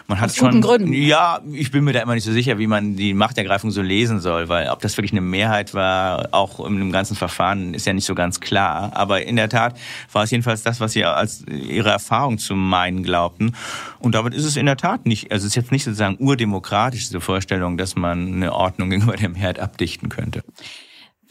Man 0.07 0.22
hat 0.22 0.29
Aus 0.29 0.38
schon, 0.38 0.62
Gründen. 0.62 0.93
Ja, 0.93 1.41
ich 1.51 1.72
bin 1.72 1.84
mir 1.84 1.91
da 1.91 2.01
immer 2.01 2.13
nicht 2.13 2.24
so 2.24 2.31
sicher, 2.31 2.60
wie 2.60 2.67
man 2.67 2.95
die 2.95 3.13
Machtergreifung 3.13 3.72
so 3.72 3.81
lesen 3.81 4.22
soll, 4.22 4.48
weil 4.48 4.69
ob 4.69 4.79
das 4.79 4.95
wirklich 4.95 5.12
eine 5.12 5.19
Mehrheit 5.19 5.74
war, 5.74 6.29
auch 6.31 6.65
in 6.65 6.77
dem 6.77 6.93
ganzen 6.93 7.17
Verfahren, 7.17 7.74
ist 7.74 7.88
ja 7.88 7.93
nicht 7.93 8.05
so 8.05 8.15
ganz 8.15 8.39
klar. 8.39 8.91
Aber 8.95 9.22
in 9.22 9.36
der 9.36 9.50
Tat 9.50 9.77
war 10.13 10.24
es 10.24 10.31
jedenfalls 10.31 10.63
das, 10.63 10.79
was 10.79 10.93
sie 10.93 11.03
als 11.03 11.43
ihre 11.48 11.89
Erfahrung 11.89 12.38
zu 12.38 12.55
meinen 12.55 13.03
glaubten. 13.03 13.53
Und 14.00 14.15
damit 14.15 14.34
ist 14.34 14.45
es 14.45 14.55
in 14.55 14.65
der 14.65 14.77
Tat 14.77 15.05
nicht, 15.05 15.31
also 15.31 15.43
es 15.43 15.51
ist 15.51 15.55
jetzt 15.55 15.72
nicht 15.72 15.84
sozusagen 15.84 16.05
urdemokratisch, 16.20 17.06
diese 17.06 17.22
Vorstellung, 17.22 17.78
dass 17.78 17.96
man 17.96 18.34
eine 18.34 18.54
Ordnung 18.54 18.90
gegenüber 18.92 19.18
dem 19.18 19.36
Herd 19.36 19.60
abdichten 19.60 20.10
könnte. 20.10 20.44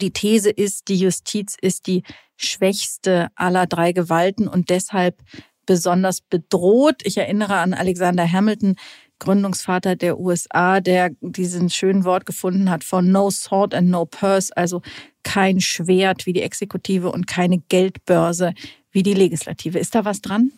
Die 0.01 0.11
These 0.11 0.49
ist, 0.49 0.89
die 0.89 0.97
Justiz 0.97 1.55
ist 1.59 1.87
die 1.87 2.03
schwächste 2.37 3.29
aller 3.35 3.65
drei 3.65 3.93
Gewalten 3.93 4.47
und 4.47 4.69
deshalb 4.69 5.21
besonders 5.65 6.21
bedroht. 6.21 7.01
Ich 7.03 7.17
erinnere 7.17 7.55
an 7.55 7.73
Alexander 7.73 8.29
Hamilton, 8.29 8.75
Gründungsvater 9.19 9.95
der 9.95 10.19
USA, 10.19 10.81
der 10.81 11.11
diesen 11.21 11.69
schönen 11.69 12.03
Wort 12.03 12.25
gefunden 12.25 12.69
hat 12.69 12.83
von 12.83 13.11
No 13.11 13.31
Sword 13.31 13.73
and 13.73 13.89
No 13.89 14.05
Purse, 14.05 14.55
also 14.55 14.81
kein 15.23 15.61
Schwert 15.61 16.25
wie 16.25 16.33
die 16.33 16.41
Exekutive 16.41 17.11
und 17.11 17.25
keine 17.25 17.59
Geldbörse 17.59 18.53
wie 18.91 19.03
die 19.03 19.13
Legislative. 19.13 19.79
Ist 19.79 19.95
da 19.95 20.05
was 20.05 20.21
dran? 20.21 20.51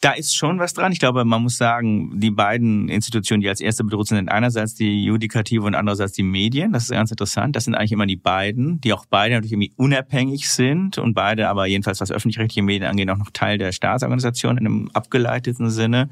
Da 0.00 0.12
ist 0.12 0.36
schon 0.36 0.60
was 0.60 0.74
dran. 0.74 0.92
Ich 0.92 1.00
glaube, 1.00 1.24
man 1.24 1.42
muss 1.42 1.56
sagen, 1.56 2.20
die 2.20 2.30
beiden 2.30 2.88
Institutionen, 2.88 3.40
die 3.40 3.48
als 3.48 3.60
erste 3.60 3.82
bedroht 3.82 4.06
sind, 4.06 4.18
sind 4.18 4.28
einerseits 4.28 4.76
die 4.76 5.02
Judikative 5.02 5.64
und 5.64 5.74
andererseits 5.74 6.12
die 6.12 6.22
Medien. 6.22 6.72
Das 6.72 6.84
ist 6.84 6.90
ganz 6.90 7.10
interessant. 7.10 7.56
Das 7.56 7.64
sind 7.64 7.74
eigentlich 7.74 7.90
immer 7.90 8.06
die 8.06 8.14
beiden, 8.14 8.80
die 8.80 8.92
auch 8.92 9.06
beide 9.10 9.34
natürlich 9.34 9.52
irgendwie 9.54 9.72
unabhängig 9.74 10.48
sind 10.50 10.98
und 10.98 11.14
beide 11.14 11.48
aber 11.48 11.66
jedenfalls, 11.66 12.00
was 12.00 12.12
öffentlich-rechtliche 12.12 12.62
Medien 12.62 12.88
angeht, 12.88 13.10
auch 13.10 13.16
noch 13.16 13.30
Teil 13.32 13.58
der 13.58 13.72
Staatsorganisation 13.72 14.56
in 14.56 14.66
einem 14.66 14.90
abgeleiteten 14.92 15.68
Sinne. 15.68 16.10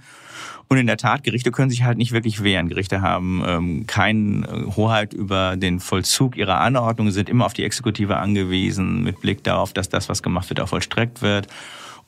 Und 0.67 0.79
in 0.79 0.89
der 0.89 0.97
Tat, 0.97 1.23
Gerichte 1.23 1.53
können 1.53 1.71
sich 1.71 1.85
halt 1.85 1.97
nicht 1.97 2.11
wirklich 2.11 2.43
wehren. 2.43 2.69
Gerichte 2.69 3.03
haben 3.03 3.45
ähm, 3.47 3.87
keine 3.87 4.47
äh, 4.49 4.77
Hoheit 4.77 5.15
über 5.15 5.57
den 5.57 5.79
Vollzug 5.79 6.37
ihrer 6.37 6.61
Anordnungen, 6.61 7.13
sind 7.13 7.29
immer 7.29 7.47
auf 7.47 7.53
die 7.53 7.63
Exekutive 7.63 8.17
angewiesen, 8.17 9.05
mit 9.05 9.21
Blick 9.21 9.45
darauf, 9.45 9.73
dass 9.73 9.89
das, 9.89 10.09
was 10.09 10.25
gemacht 10.25 10.49
wird, 10.49 10.59
auch 10.59 10.69
vollstreckt 10.69 11.23
wird. 11.23 11.47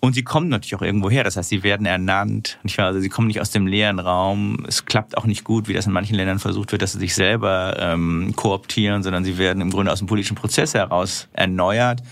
Und 0.01 0.15
sie 0.15 0.23
kommen 0.23 0.49
natürlich 0.49 0.77
auch 0.77 0.83
irgendwo 0.83 1.11
her. 1.11 1.25
Das 1.25 1.37
heißt, 1.37 1.49
sie 1.49 1.65
werden 1.65 1.85
ernannt. 1.85 2.59
Also 2.77 3.01
sie 3.01 3.09
kommen 3.09 3.27
nicht 3.27 3.41
aus 3.41 3.51
dem 3.51 3.67
leeren 3.67 3.99
Raum. 3.99 4.65
Es 4.69 4.85
klappt 4.85 5.17
auch 5.17 5.25
nicht 5.25 5.43
gut, 5.43 5.67
wie 5.67 5.73
das 5.73 5.87
in 5.87 5.93
manchen 5.93 6.15
Ländern 6.15 6.39
versucht 6.39 6.71
wird, 6.71 6.83
dass 6.83 6.93
sie 6.93 7.01
sich 7.01 7.15
selber 7.15 7.77
ähm, 7.81 8.33
kooptieren, 8.37 9.03
sondern 9.03 9.25
sie 9.25 9.39
werden 9.39 9.61
im 9.61 9.71
Grunde 9.71 9.91
aus 9.91 9.99
dem 9.99 10.07
politischen 10.07 10.37
Prozess 10.37 10.75
heraus 10.75 11.29
erneuert. 11.33 12.03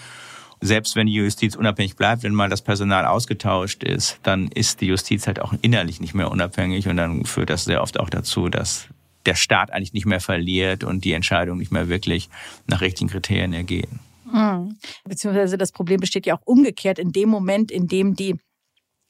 Selbst 0.60 0.96
wenn 0.96 1.06
die 1.06 1.12
Justiz 1.12 1.54
unabhängig 1.54 1.96
bleibt, 1.96 2.22
wenn 2.22 2.34
mal 2.34 2.48
das 2.48 2.62
Personal 2.62 3.04
ausgetauscht 3.04 3.84
ist, 3.84 4.18
dann 4.22 4.48
ist 4.48 4.80
die 4.80 4.86
Justiz 4.86 5.26
halt 5.26 5.40
auch 5.40 5.52
innerlich 5.60 6.00
nicht 6.00 6.14
mehr 6.14 6.30
unabhängig 6.30 6.88
und 6.88 6.96
dann 6.96 7.24
führt 7.24 7.50
das 7.50 7.64
sehr 7.64 7.82
oft 7.82 8.00
auch 8.00 8.10
dazu, 8.10 8.48
dass 8.48 8.88
der 9.26 9.34
Staat 9.34 9.70
eigentlich 9.70 9.92
nicht 9.92 10.06
mehr 10.06 10.20
verliert 10.20 10.82
und 10.82 11.04
die 11.04 11.12
Entscheidungen 11.12 11.58
nicht 11.58 11.72
mehr 11.72 11.88
wirklich 11.88 12.30
nach 12.66 12.80
richtigen 12.80 13.10
Kriterien 13.10 13.52
ergehen. 13.52 14.00
Mhm. 14.36 14.76
Beziehungsweise 15.04 15.56
das 15.56 15.72
Problem 15.72 16.00
besteht 16.00 16.26
ja 16.26 16.36
auch 16.36 16.42
umgekehrt 16.44 16.98
in 16.98 17.10
dem 17.10 17.30
Moment, 17.30 17.70
in 17.70 17.86
dem 17.86 18.14
die 18.14 18.36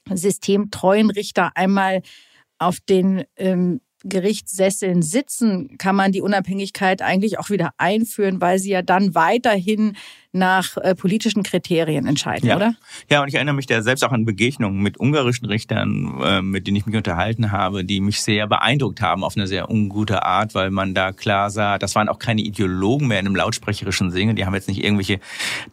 systemtreuen 0.09 1.11
Richter 1.11 1.51
einmal 1.55 2.01
auf 2.59 2.79
den 2.79 3.25
ähm, 3.35 3.81
Gerichtssesseln 4.03 5.01
sitzen, 5.01 5.77
kann 5.77 5.97
man 5.97 6.13
die 6.13 6.21
Unabhängigkeit 6.21 7.01
eigentlich 7.01 7.39
auch 7.39 7.49
wieder 7.49 7.71
einführen, 7.77 8.39
weil 8.39 8.57
sie 8.57 8.69
ja 8.69 8.81
dann 8.81 9.15
weiterhin 9.15 9.97
nach 10.37 10.77
äh, 10.77 10.95
politischen 10.95 11.43
Kriterien 11.43 12.05
entscheiden, 12.05 12.47
ja. 12.47 12.55
oder? 12.55 12.75
Ja, 13.09 13.21
und 13.21 13.27
ich 13.27 13.35
erinnere 13.35 13.55
mich 13.55 13.65
da 13.65 13.81
selbst 13.81 14.03
auch 14.03 14.11
an 14.11 14.25
Begegnungen 14.25 14.81
mit 14.81 14.99
ungarischen 14.99 15.45
Richtern, 15.47 16.21
äh, 16.23 16.41
mit 16.41 16.67
denen 16.67 16.77
ich 16.77 16.85
mich 16.85 16.95
unterhalten 16.95 17.51
habe, 17.51 17.83
die 17.83 17.99
mich 17.99 18.21
sehr 18.21 18.47
beeindruckt 18.47 19.01
haben 19.01 19.23
auf 19.23 19.35
eine 19.35 19.47
sehr 19.47 19.69
ungute 19.69 20.23
Art, 20.23 20.55
weil 20.55 20.71
man 20.71 20.93
da 20.93 21.11
klar 21.11 21.49
sah, 21.49 21.77
das 21.77 21.95
waren 21.95 22.09
auch 22.09 22.19
keine 22.19 22.41
Ideologen 22.41 23.07
mehr 23.07 23.19
in 23.19 23.25
einem 23.25 23.35
lautsprecherischen 23.35 24.11
Singe, 24.11 24.35
die 24.35 24.45
haben 24.45 24.53
jetzt 24.53 24.67
nicht 24.67 24.83
irgendwelche 24.83 25.19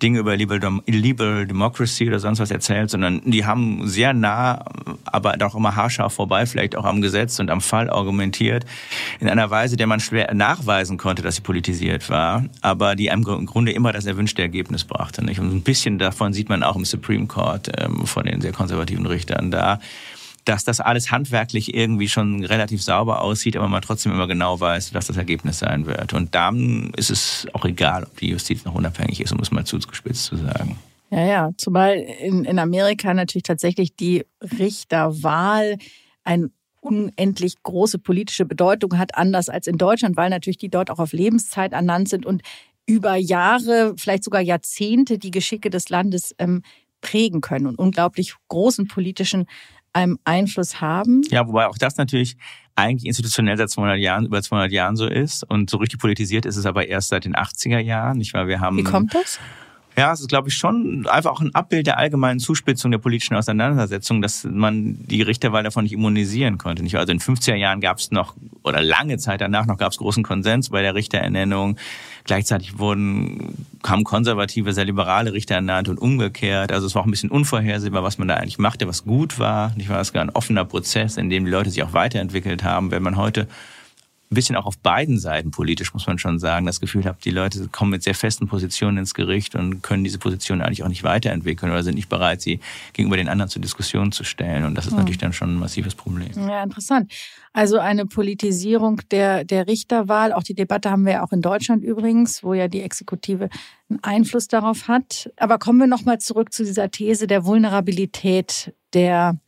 Dinge 0.03 0.19
über 0.19 0.37
Liberal, 0.37 0.81
Liberal 0.87 1.47
Democracy 1.47 2.09
oder 2.09 2.19
sonst 2.19 2.41
was 2.41 2.51
erzählt, 2.51 2.91
sondern 2.91 3.21
die 3.25 3.45
haben 3.45 3.87
sehr 3.87 4.13
nah, 4.13 4.65
aber 5.05 5.37
doch 5.37 5.55
immer 5.55 5.77
haarscharf 5.77 6.15
vorbei, 6.15 6.47
vielleicht 6.47 6.77
auch 6.77 6.85
am 6.85 7.01
Gesetz 7.01 7.39
und 7.39 7.51
am 7.51 7.61
Fall 7.61 7.91
argumentiert, 7.91 8.65
in 9.21 9.29
einer 9.29 9.51
Weise, 9.51 9.77
der 9.77 9.87
man 9.87 10.01
schwer 10.01 10.33
nachweisen 10.35 10.97
konnte, 10.97 11.23
dass 11.23 11.37
sie 11.37 11.43
politisiert 11.43 12.09
war, 12.11 12.45
aber 12.61 12.97
die 12.97 13.07
im 13.07 13.23
Grunde 13.23 13.73
immer 13.73 13.93
das 13.93 14.07
erwünschte 14.07 14.43
Ergebnis 14.55 14.85
brachte. 14.85 15.25
Nicht? 15.25 15.41
Und 15.41 15.53
ein 15.53 15.63
bisschen 15.63 15.99
davon 15.99 16.33
sieht 16.33 16.49
man 16.49 16.63
auch 16.63 16.77
im 16.77 16.85
Supreme 16.85 17.27
Court 17.27 17.71
ähm, 17.77 18.07
von 18.07 18.25
den 18.25 18.41
sehr 18.41 18.53
konservativen 18.53 19.07
Richtern 19.07 19.51
da, 19.51 19.81
dass 20.45 20.65
das 20.65 20.81
alles 20.81 21.11
handwerklich 21.11 21.75
irgendwie 21.75 22.09
schon 22.09 22.45
relativ 22.45 22.83
sauber 22.83 23.23
aussieht, 23.23 23.57
aber 23.57 23.67
man 23.67 23.83
trotzdem 23.83 24.13
immer 24.13 24.29
genau 24.29 24.61
weiß, 24.61 24.95
was 24.95 25.07
das 25.07 25.17
Ergebnis 25.17 25.59
sein 25.59 25.87
wird. 25.87 26.13
Und 26.13 26.35
dann 26.35 26.93
ist 26.97 27.11
es 27.11 27.47
auch 27.53 27.65
egal, 27.65 28.05
ob 28.05 28.17
die 28.19 28.29
Justiz 28.29 28.65
noch 28.65 28.75
unabhängig 28.75 29.21
ist, 29.21 29.33
um 29.33 29.41
es 29.41 29.51
mal 29.51 29.65
zugespitzt 29.65 30.25
zu 30.27 30.37
sagen. 30.37 30.79
Ja, 31.11 31.27
ja, 31.27 31.51
zumal 31.57 31.95
in, 31.95 32.45
in 32.45 32.59
Amerika 32.59 33.13
natürlich 33.15 33.45
tatsächlich 33.45 33.97
die 33.97 34.25
Richterwahl 34.59 35.79
ein 36.25 36.51
unendlich 36.81 37.63
große 37.63 37.99
politische 37.99 38.45
Bedeutung 38.45 38.99
hat, 38.99 39.17
anders 39.17 39.49
als 39.49 39.67
in 39.67 39.79
Deutschland, 39.79 40.17
weil 40.17 40.29
natürlich 40.29 40.59
die 40.59 40.69
dort 40.69 40.91
auch 40.91 40.99
auf 40.99 41.13
Lebenszeit 41.13 41.73
ernannt 41.73 42.09
sind 42.09 42.27
und 42.27 42.43
über 42.87 43.17
Jahre, 43.17 43.95
vielleicht 43.97 44.25
sogar 44.25 44.41
Jahrzehnte 44.41 45.19
die 45.19 45.31
Geschicke 45.31 45.71
des 45.71 45.89
Landes 45.89 46.35
ähm, 46.39 46.63
prägen 47.01 47.41
können 47.41 47.67
und 47.67 47.79
unglaublich 47.79 48.35
großen 48.49 48.89
politischen 48.89 49.47
ähm, 49.95 50.19
Einfluss 50.25 50.81
haben. 50.81 51.23
Ja, 51.31 51.47
wobei 51.47 51.67
auch 51.67 51.79
das 51.79 51.97
natürlich 51.97 52.37
eigentlich 52.75 53.07
institutionell 53.07 53.57
seit 53.57 53.71
200 53.71 53.99
Jahren, 53.99 54.27
über 54.27 54.43
200 54.43 54.73
Jahren 54.73 54.97
so 54.97 55.07
ist 55.07 55.49
und 55.49 55.71
so 55.71 55.77
richtig 55.77 56.01
politisiert 56.01 56.45
ist 56.45 56.57
es 56.57 56.67
aber 56.67 56.89
erst 56.89 57.11
seit 57.11 57.25
den 57.25 57.35
80er 57.35 57.79
Jahren, 57.79 58.19
nicht 58.19 58.35
wahr? 58.35 58.49
Wir 58.49 58.61
haben 58.61 58.77
Wie 58.77 58.83
kommt 58.83 59.15
das? 59.15 59.39
Ja, 59.97 60.13
es 60.13 60.21
ist, 60.21 60.29
glaube 60.29 60.49
ich, 60.49 60.57
schon 60.57 61.07
einfach 61.07 61.31
auch 61.31 61.41
ein 61.41 61.55
Abbild 61.55 61.87
der 61.87 61.99
allgemeinen 61.99 62.41
Zuspitzung 62.41 62.91
der 62.91 62.99
politischen 62.99 63.37
Auseinandersetzung, 63.37 64.23
dass 64.23 64.43
man 64.43 64.97
die 65.07 65.23
Richterwahl 65.23 65.63
davon 65.63 65.85
nicht 65.85 65.93
immunisieren 65.93 66.59
konnte. 66.59 66.83
Nicht? 66.83 66.97
Also 66.97 67.13
in 67.13 67.21
50er 67.21 67.55
Jahren 67.55 67.81
gab 67.81 67.99
es 67.99 68.11
noch, 68.11 68.35
oder 68.65 68.83
lange 68.83 69.19
Zeit 69.19 69.41
danach 69.41 69.67
noch 69.67 69.79
gab 69.79 69.93
es 69.93 69.99
großen 69.99 70.25
Konsens 70.25 70.71
bei 70.71 70.83
der 70.83 70.97
Richterernennung. 70.97 71.77
Gleichzeitig 72.25 72.79
wurden, 72.79 73.67
kamen 73.85 74.03
konservative, 74.03 74.73
sehr 74.73 74.85
liberale 74.85 75.33
Richter 75.33 75.55
ernannt 75.55 75.89
und 75.89 75.99
umgekehrt. 75.99 76.73
Also 76.73 76.89
es 76.89 76.97
war 76.97 77.03
auch 77.03 77.07
ein 77.07 77.13
bisschen 77.13 77.31
unvorhersehbar, 77.31 78.03
was 78.03 78.19
man 78.19 78.27
da 78.27 78.35
eigentlich 78.35 78.59
machte, 78.59 78.89
was 78.89 79.05
gut 79.05 79.39
war. 79.39 79.73
Nicht 79.77 79.91
war 79.91 80.01
es 80.01 80.13
gar 80.13 80.23
ein 80.23 80.31
offener 80.31 80.65
Prozess, 80.65 81.17
in 81.19 81.31
dem 81.31 81.45
die 81.45 81.53
Leute 81.53 81.71
sich 81.71 81.85
auch 81.85 81.93
weiterentwickelt 81.93 82.65
haben. 82.65 82.91
Wenn 82.91 83.03
man 83.05 83.17
heute 83.17 83.47
ein 84.35 84.37
bisschen 84.37 84.57
auch 84.57 84.67
auf 84.67 84.77
beiden 84.79 85.19
Seiten 85.19 85.53
politisch, 85.53 85.95
muss 85.95 86.09
man 86.09 86.19
schon 86.19 86.41
sagen, 86.41 86.67
das 86.67 86.81
Gefühl 86.81 87.05
habe, 87.05 87.19
die 87.25 87.31
Leute 87.31 87.69
kommen 87.69 87.93
mit 87.93 88.03
sehr 88.03 88.15
festen 88.15 88.49
Positionen 88.49 88.99
ins 88.99 89.15
Gericht 89.15 89.55
und 89.55 89.83
können 89.83 90.03
diese 90.03 90.19
Positionen 90.19 90.61
eigentlich 90.61 90.83
auch 90.83 90.89
nicht 90.89 91.05
weiterentwickeln 91.05 91.71
oder 91.71 91.85
sind 91.85 91.95
nicht 91.95 92.09
bereit, 92.09 92.43
sie 92.43 92.59
gegenüber 92.93 93.17
den 93.17 93.29
anderen 93.29 93.49
zur 93.49 93.63
Diskussion 93.63 94.11
zu 94.11 94.25
stellen. 94.25 94.65
Und 94.65 94.75
das 94.75 94.87
ist 94.87 94.93
mhm. 94.93 94.99
natürlich 94.99 95.19
dann 95.19 95.33
schon 95.33 95.55
ein 95.55 95.61
massives 95.61 95.95
Problem. 95.95 96.33
Ja, 96.37 96.65
interessant. 96.65 97.13
Also 97.53 97.79
eine 97.79 98.07
Politisierung 98.07 99.01
der, 99.13 99.45
der 99.45 99.69
Richterwahl, 99.69 100.33
auch 100.33 100.43
die 100.43 100.55
Debatte 100.55 100.91
haben 100.91 101.07
wir 101.07 101.23
auch 101.23 101.31
in 101.31 101.41
Deutschland 101.41 101.85
übrigens, 101.85 102.43
wo 102.43 102.53
ja 102.53 102.67
die 102.67 102.81
Exekutive 102.83 103.49
einen 103.89 104.03
Einfluss 104.03 104.49
darauf 104.49 104.89
hat. 104.89 105.31
Aber 105.37 105.59
kommen 105.59 105.79
wir 105.79 105.87
nochmal 105.87 106.19
zurück 106.19 106.53
zu 106.53 106.65
dieser 106.65 106.91
These 106.91 107.29
der 107.29 107.45
Vulnerabilität 107.45 108.75
der 108.93 109.39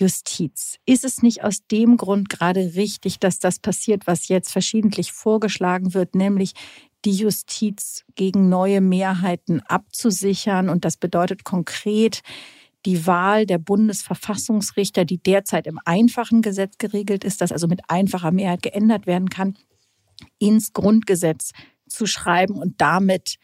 Justiz. 0.00 0.78
Ist 0.86 1.04
es 1.04 1.22
nicht 1.22 1.44
aus 1.44 1.66
dem 1.70 1.96
Grund 1.96 2.30
gerade 2.30 2.74
richtig, 2.74 3.18
dass 3.18 3.38
das 3.38 3.58
passiert, 3.58 4.06
was 4.06 4.28
jetzt 4.28 4.50
verschiedentlich 4.50 5.12
vorgeschlagen 5.12 5.92
wird, 5.92 6.14
nämlich 6.14 6.54
die 7.04 7.12
Justiz 7.12 8.04
gegen 8.14 8.48
neue 8.48 8.80
Mehrheiten 8.80 9.60
abzusichern? 9.60 10.70
Und 10.70 10.84
das 10.86 10.96
bedeutet 10.96 11.44
konkret, 11.44 12.22
die 12.86 13.06
Wahl 13.06 13.44
der 13.44 13.58
Bundesverfassungsrichter, 13.58 15.04
die 15.04 15.18
derzeit 15.18 15.66
im 15.66 15.78
einfachen 15.84 16.40
Gesetz 16.40 16.78
geregelt 16.78 17.22
ist, 17.24 17.42
das 17.42 17.52
also 17.52 17.66
mit 17.66 17.82
einfacher 17.88 18.30
Mehrheit 18.30 18.62
geändert 18.62 19.06
werden 19.06 19.28
kann, 19.28 19.58
ins 20.38 20.72
Grundgesetz 20.72 21.52
zu 21.88 22.06
schreiben 22.06 22.54
und 22.54 22.80
damit 22.80 23.36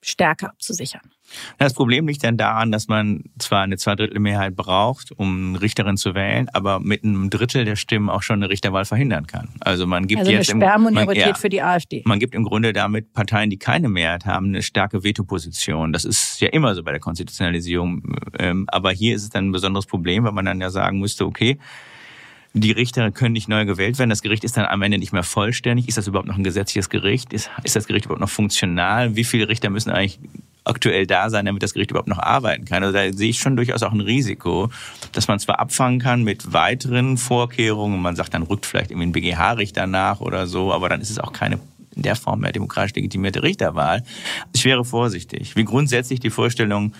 stärker 0.00 0.48
abzusichern. 0.48 1.12
Das 1.58 1.74
Problem 1.74 2.06
liegt 2.06 2.24
dann 2.24 2.36
daran, 2.36 2.72
dass 2.72 2.88
man 2.88 3.24
zwar 3.38 3.62
eine 3.62 3.76
Zweidrittelmehrheit 3.76 4.56
braucht, 4.56 5.12
um 5.12 5.54
Richterin 5.56 5.96
zu 5.96 6.14
wählen, 6.14 6.48
aber 6.52 6.80
mit 6.80 7.04
einem 7.04 7.30
Drittel 7.30 7.64
der 7.64 7.76
Stimmen 7.76 8.10
auch 8.10 8.22
schon 8.22 8.42
eine 8.42 8.50
Richterwahl 8.50 8.84
verhindern 8.84 9.26
kann. 9.26 9.48
Also 9.60 9.86
man 9.86 10.06
gibt 10.06 10.20
also 10.20 10.32
jetzt 10.32 10.50
eine 10.50 10.60
Sperrminorität 10.60 11.26
ja, 11.26 11.34
für 11.34 11.48
die 11.48 11.62
AfD. 11.62 12.02
Man 12.04 12.18
gibt 12.18 12.34
im 12.34 12.44
Grunde 12.44 12.72
damit 12.72 13.12
Parteien, 13.12 13.50
die 13.50 13.58
keine 13.58 13.88
Mehrheit 13.88 14.26
haben, 14.26 14.46
eine 14.46 14.62
starke 14.62 15.04
Vetoposition. 15.04 15.92
Das 15.92 16.04
ist 16.04 16.40
ja 16.40 16.48
immer 16.48 16.74
so 16.74 16.82
bei 16.82 16.92
der 16.92 17.00
Konstitutionalisierung. 17.00 18.02
Ähm, 18.38 18.66
aber 18.68 18.90
hier 18.92 19.14
ist 19.14 19.22
es 19.24 19.30
dann 19.30 19.48
ein 19.48 19.52
besonderes 19.52 19.86
Problem, 19.86 20.24
weil 20.24 20.32
man 20.32 20.44
dann 20.44 20.60
ja 20.60 20.70
sagen 20.70 20.98
müsste, 20.98 21.26
okay, 21.26 21.58
die 22.54 22.72
Richter 22.72 23.10
können 23.10 23.32
nicht 23.32 23.48
neu 23.48 23.64
gewählt 23.64 23.98
werden. 23.98 24.10
Das 24.10 24.22
Gericht 24.22 24.44
ist 24.44 24.56
dann 24.56 24.66
am 24.66 24.82
Ende 24.82 24.98
nicht 24.98 25.12
mehr 25.12 25.22
vollständig. 25.22 25.88
Ist 25.88 25.96
das 25.96 26.06
überhaupt 26.06 26.28
noch 26.28 26.36
ein 26.36 26.44
gesetzliches 26.44 26.90
Gericht? 26.90 27.32
Ist, 27.32 27.50
ist 27.62 27.76
das 27.76 27.86
Gericht 27.86 28.04
überhaupt 28.04 28.20
noch 28.20 28.28
funktional? 28.28 29.16
Wie 29.16 29.24
viele 29.24 29.48
Richter 29.48 29.70
müssen 29.70 29.90
eigentlich 29.90 30.18
aktuell 30.64 31.06
da 31.06 31.30
sein, 31.30 31.46
damit 31.46 31.62
das 31.62 31.72
Gericht 31.72 31.90
überhaupt 31.90 32.08
noch 32.08 32.18
arbeiten 32.18 32.66
kann? 32.66 32.82
Also 32.82 32.96
da 32.96 33.10
sehe 33.12 33.30
ich 33.30 33.38
schon 33.38 33.56
durchaus 33.56 33.82
auch 33.82 33.92
ein 33.92 34.00
Risiko, 34.00 34.70
dass 35.12 35.28
man 35.28 35.38
zwar 35.38 35.60
abfangen 35.60 35.98
kann 35.98 36.24
mit 36.24 36.52
weiteren 36.52 37.16
Vorkehrungen. 37.16 38.00
Man 38.02 38.16
sagt, 38.16 38.34
dann 38.34 38.42
rückt 38.42 38.66
vielleicht 38.66 38.90
irgendwie 38.90 39.08
ein 39.08 39.12
BGH-Richter 39.12 39.86
nach 39.86 40.20
oder 40.20 40.46
so, 40.46 40.72
aber 40.72 40.88
dann 40.88 41.00
ist 41.00 41.10
es 41.10 41.18
auch 41.18 41.32
keine 41.32 41.58
in 41.94 42.02
der 42.02 42.16
Form 42.16 42.40
mehr 42.40 42.52
demokratisch 42.52 42.94
legitimierte 42.94 43.42
Richterwahl. 43.42 44.02
Ich 44.54 44.64
wäre 44.64 44.82
vorsichtig. 44.82 45.56
Wie 45.56 45.64
grundsätzlich 45.64 46.20
die 46.20 46.30
Vorstellung, 46.30 46.94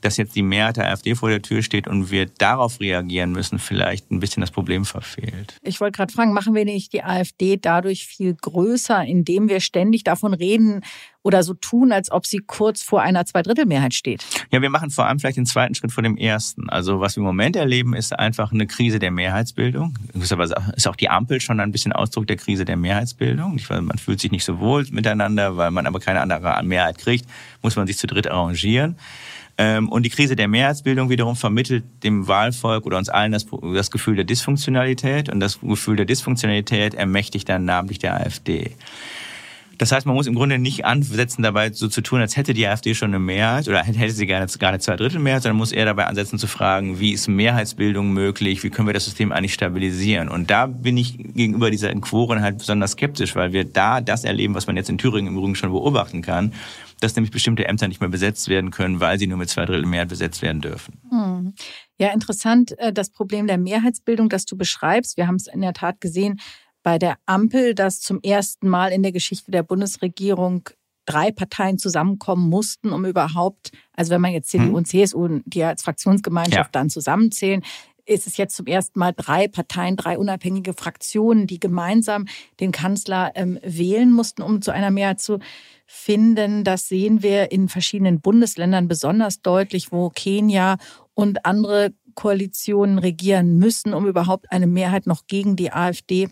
dass 0.00 0.16
jetzt 0.16 0.36
die 0.36 0.42
Mehrheit 0.42 0.76
der 0.76 0.88
AfD 0.88 1.14
vor 1.14 1.28
der 1.28 1.42
Tür 1.42 1.62
steht 1.62 1.88
und 1.88 2.10
wir 2.10 2.26
darauf 2.26 2.80
reagieren 2.80 3.32
müssen, 3.32 3.58
vielleicht 3.58 4.10
ein 4.10 4.20
bisschen 4.20 4.40
das 4.40 4.50
Problem 4.50 4.84
verfehlt. 4.84 5.56
Ich 5.62 5.80
wollte 5.80 5.96
gerade 5.96 6.12
fragen, 6.12 6.32
machen 6.32 6.54
wir 6.54 6.64
nicht 6.64 6.92
die 6.92 7.02
AfD 7.02 7.56
dadurch 7.56 8.06
viel 8.06 8.34
größer, 8.34 9.04
indem 9.04 9.48
wir 9.48 9.60
ständig 9.60 10.04
davon 10.04 10.34
reden 10.34 10.82
oder 11.22 11.42
so 11.42 11.52
tun, 11.52 11.92
als 11.92 12.10
ob 12.10 12.26
sie 12.26 12.38
kurz 12.38 12.82
vor 12.82 13.02
einer 13.02 13.26
Zweidrittelmehrheit 13.26 13.92
steht? 13.92 14.24
Ja, 14.50 14.62
wir 14.62 14.70
machen 14.70 14.90
vor 14.90 15.06
allem 15.06 15.18
vielleicht 15.18 15.36
den 15.36 15.46
zweiten 15.46 15.74
Schritt 15.74 15.92
vor 15.92 16.02
dem 16.02 16.16
ersten. 16.16 16.70
Also 16.70 17.00
was 17.00 17.16
wir 17.16 17.20
im 17.20 17.26
Moment 17.26 17.56
erleben, 17.56 17.94
ist 17.94 18.18
einfach 18.18 18.52
eine 18.52 18.66
Krise 18.66 18.98
der 18.98 19.10
Mehrheitsbildung. 19.10 19.94
Ist 20.14 20.88
auch 20.88 20.96
die 20.96 21.10
Ampel 21.10 21.40
schon 21.40 21.60
ein 21.60 21.72
bisschen 21.72 21.92
Ausdruck 21.92 22.26
der 22.26 22.36
Krise 22.36 22.64
der 22.64 22.76
Mehrheitsbildung. 22.76 23.60
Man 23.68 23.98
fühlt 23.98 24.20
sich 24.20 24.30
nicht 24.30 24.44
so 24.44 24.58
wohl 24.58 24.86
miteinander, 24.90 25.56
weil 25.56 25.70
man 25.70 25.86
aber 25.86 26.00
keine 26.00 26.20
andere 26.20 26.62
Mehrheit 26.62 26.98
kriegt, 26.98 27.26
muss 27.62 27.76
man 27.76 27.86
sich 27.86 27.98
zu 27.98 28.06
dritt 28.06 28.28
arrangieren. 28.28 28.96
Ähm, 29.60 29.88
und 29.88 30.04
die 30.04 30.10
Krise 30.10 30.36
der 30.36 30.46
Mehrheitsbildung 30.46 31.10
wiederum 31.10 31.34
vermittelt 31.34 31.84
dem 32.04 32.28
Wahlvolk 32.28 32.86
oder 32.86 32.96
uns 32.96 33.08
allen 33.08 33.32
das, 33.32 33.44
das 33.74 33.90
Gefühl 33.90 34.14
der 34.14 34.24
Dysfunktionalität. 34.24 35.28
Und 35.28 35.40
das 35.40 35.60
Gefühl 35.60 35.96
der 35.96 36.06
Dysfunktionalität 36.06 36.94
ermächtigt 36.94 37.48
dann 37.48 37.64
namentlich 37.64 37.98
der 37.98 38.14
AfD. 38.14 38.70
Das 39.78 39.92
heißt, 39.92 40.06
man 40.06 40.16
muss 40.16 40.26
im 40.26 40.34
Grunde 40.34 40.58
nicht 40.58 40.84
ansetzen, 40.84 41.42
dabei 41.42 41.72
so 41.72 41.86
zu 41.86 42.00
tun, 42.00 42.20
als 42.20 42.36
hätte 42.36 42.52
die 42.52 42.66
AfD 42.66 42.94
schon 42.94 43.10
eine 43.10 43.20
Mehrheit 43.20 43.68
oder 43.68 43.84
hätte 43.84 44.10
sie 44.10 44.26
gar 44.26 44.40
eine, 44.40 44.48
gar 44.58 44.70
eine 44.70 44.80
Zweidrittelmehrheit, 44.80 45.44
sondern 45.44 45.56
muss 45.56 45.70
eher 45.70 45.84
dabei 45.84 46.06
ansetzen 46.06 46.38
zu 46.38 46.48
fragen, 46.48 46.98
wie 46.98 47.12
ist 47.12 47.28
Mehrheitsbildung 47.28 48.12
möglich, 48.12 48.64
wie 48.64 48.70
können 48.70 48.88
wir 48.88 48.92
das 48.92 49.04
System 49.04 49.30
eigentlich 49.30 49.54
stabilisieren. 49.54 50.28
Und 50.28 50.50
da 50.50 50.66
bin 50.66 50.96
ich 50.96 51.16
gegenüber 51.16 51.70
dieser 51.70 51.94
Quoren 51.94 52.42
halt 52.42 52.58
besonders 52.58 52.92
skeptisch, 52.92 53.36
weil 53.36 53.52
wir 53.52 53.64
da 53.64 54.00
das 54.00 54.24
erleben, 54.24 54.56
was 54.56 54.66
man 54.66 54.76
jetzt 54.76 54.90
in 54.90 54.98
Thüringen 54.98 55.28
im 55.28 55.38
Übrigen 55.38 55.54
schon 55.54 55.70
beobachten 55.70 56.22
kann, 56.22 56.52
dass 57.00 57.16
nämlich 57.16 57.30
bestimmte 57.30 57.66
Ämter 57.66 57.88
nicht 57.88 58.00
mehr 58.00 58.10
besetzt 58.10 58.48
werden 58.48 58.70
können, 58.70 59.00
weil 59.00 59.18
sie 59.18 59.26
nur 59.26 59.38
mit 59.38 59.50
zwei 59.50 59.64
Drittel 59.64 59.86
Mehrheit 59.86 60.08
besetzt 60.08 60.42
werden 60.42 60.60
dürfen. 60.60 61.00
Hm. 61.10 61.54
Ja, 61.98 62.12
interessant, 62.12 62.78
äh, 62.78 62.92
das 62.92 63.10
Problem 63.10 63.46
der 63.46 63.58
Mehrheitsbildung, 63.58 64.28
das 64.28 64.44
du 64.44 64.56
beschreibst. 64.56 65.16
Wir 65.16 65.26
haben 65.26 65.36
es 65.36 65.46
in 65.46 65.60
der 65.60 65.72
Tat 65.72 66.00
gesehen 66.00 66.40
bei 66.82 66.98
der 66.98 67.16
Ampel, 67.26 67.74
dass 67.74 68.00
zum 68.00 68.20
ersten 68.22 68.68
Mal 68.68 68.92
in 68.92 69.02
der 69.02 69.12
Geschichte 69.12 69.50
der 69.50 69.62
Bundesregierung 69.62 70.68
drei 71.06 71.32
Parteien 71.32 71.78
zusammenkommen 71.78 72.48
mussten, 72.48 72.92
um 72.92 73.04
überhaupt, 73.06 73.70
also 73.94 74.10
wenn 74.10 74.20
man 74.20 74.32
jetzt 74.32 74.50
CDU 74.50 74.66
hm. 74.66 74.74
und 74.74 74.88
CSU, 74.88 75.40
die 75.44 75.64
als 75.64 75.82
Fraktionsgemeinschaft 75.82 76.74
ja. 76.74 76.80
dann 76.80 76.90
zusammenzählen, 76.90 77.62
ist 78.08 78.26
es 78.26 78.36
jetzt 78.36 78.56
zum 78.56 78.66
ersten 78.66 78.98
Mal 78.98 79.12
drei 79.12 79.48
Parteien, 79.48 79.96
drei 79.96 80.18
unabhängige 80.18 80.72
Fraktionen, 80.72 81.46
die 81.46 81.60
gemeinsam 81.60 82.26
den 82.60 82.72
Kanzler 82.72 83.32
ähm, 83.34 83.58
wählen 83.62 84.10
mussten, 84.12 84.42
um 84.42 84.62
zu 84.62 84.70
einer 84.70 84.90
Mehrheit 84.90 85.20
zu 85.20 85.38
finden. 85.90 86.64
Das 86.64 86.86
sehen 86.86 87.22
wir 87.22 87.50
in 87.50 87.68
verschiedenen 87.68 88.20
Bundesländern 88.20 88.86
besonders 88.86 89.40
deutlich, 89.40 89.90
wo 89.90 90.10
Kenia 90.10 90.76
und 91.14 91.46
andere 91.46 91.94
Koalitionen 92.14 92.98
regieren 92.98 93.56
müssen, 93.56 93.94
um 93.94 94.06
überhaupt 94.06 94.52
eine 94.52 94.66
Mehrheit 94.66 95.06
noch 95.06 95.26
gegen 95.26 95.56
die 95.56 95.72
AfD 95.72 96.28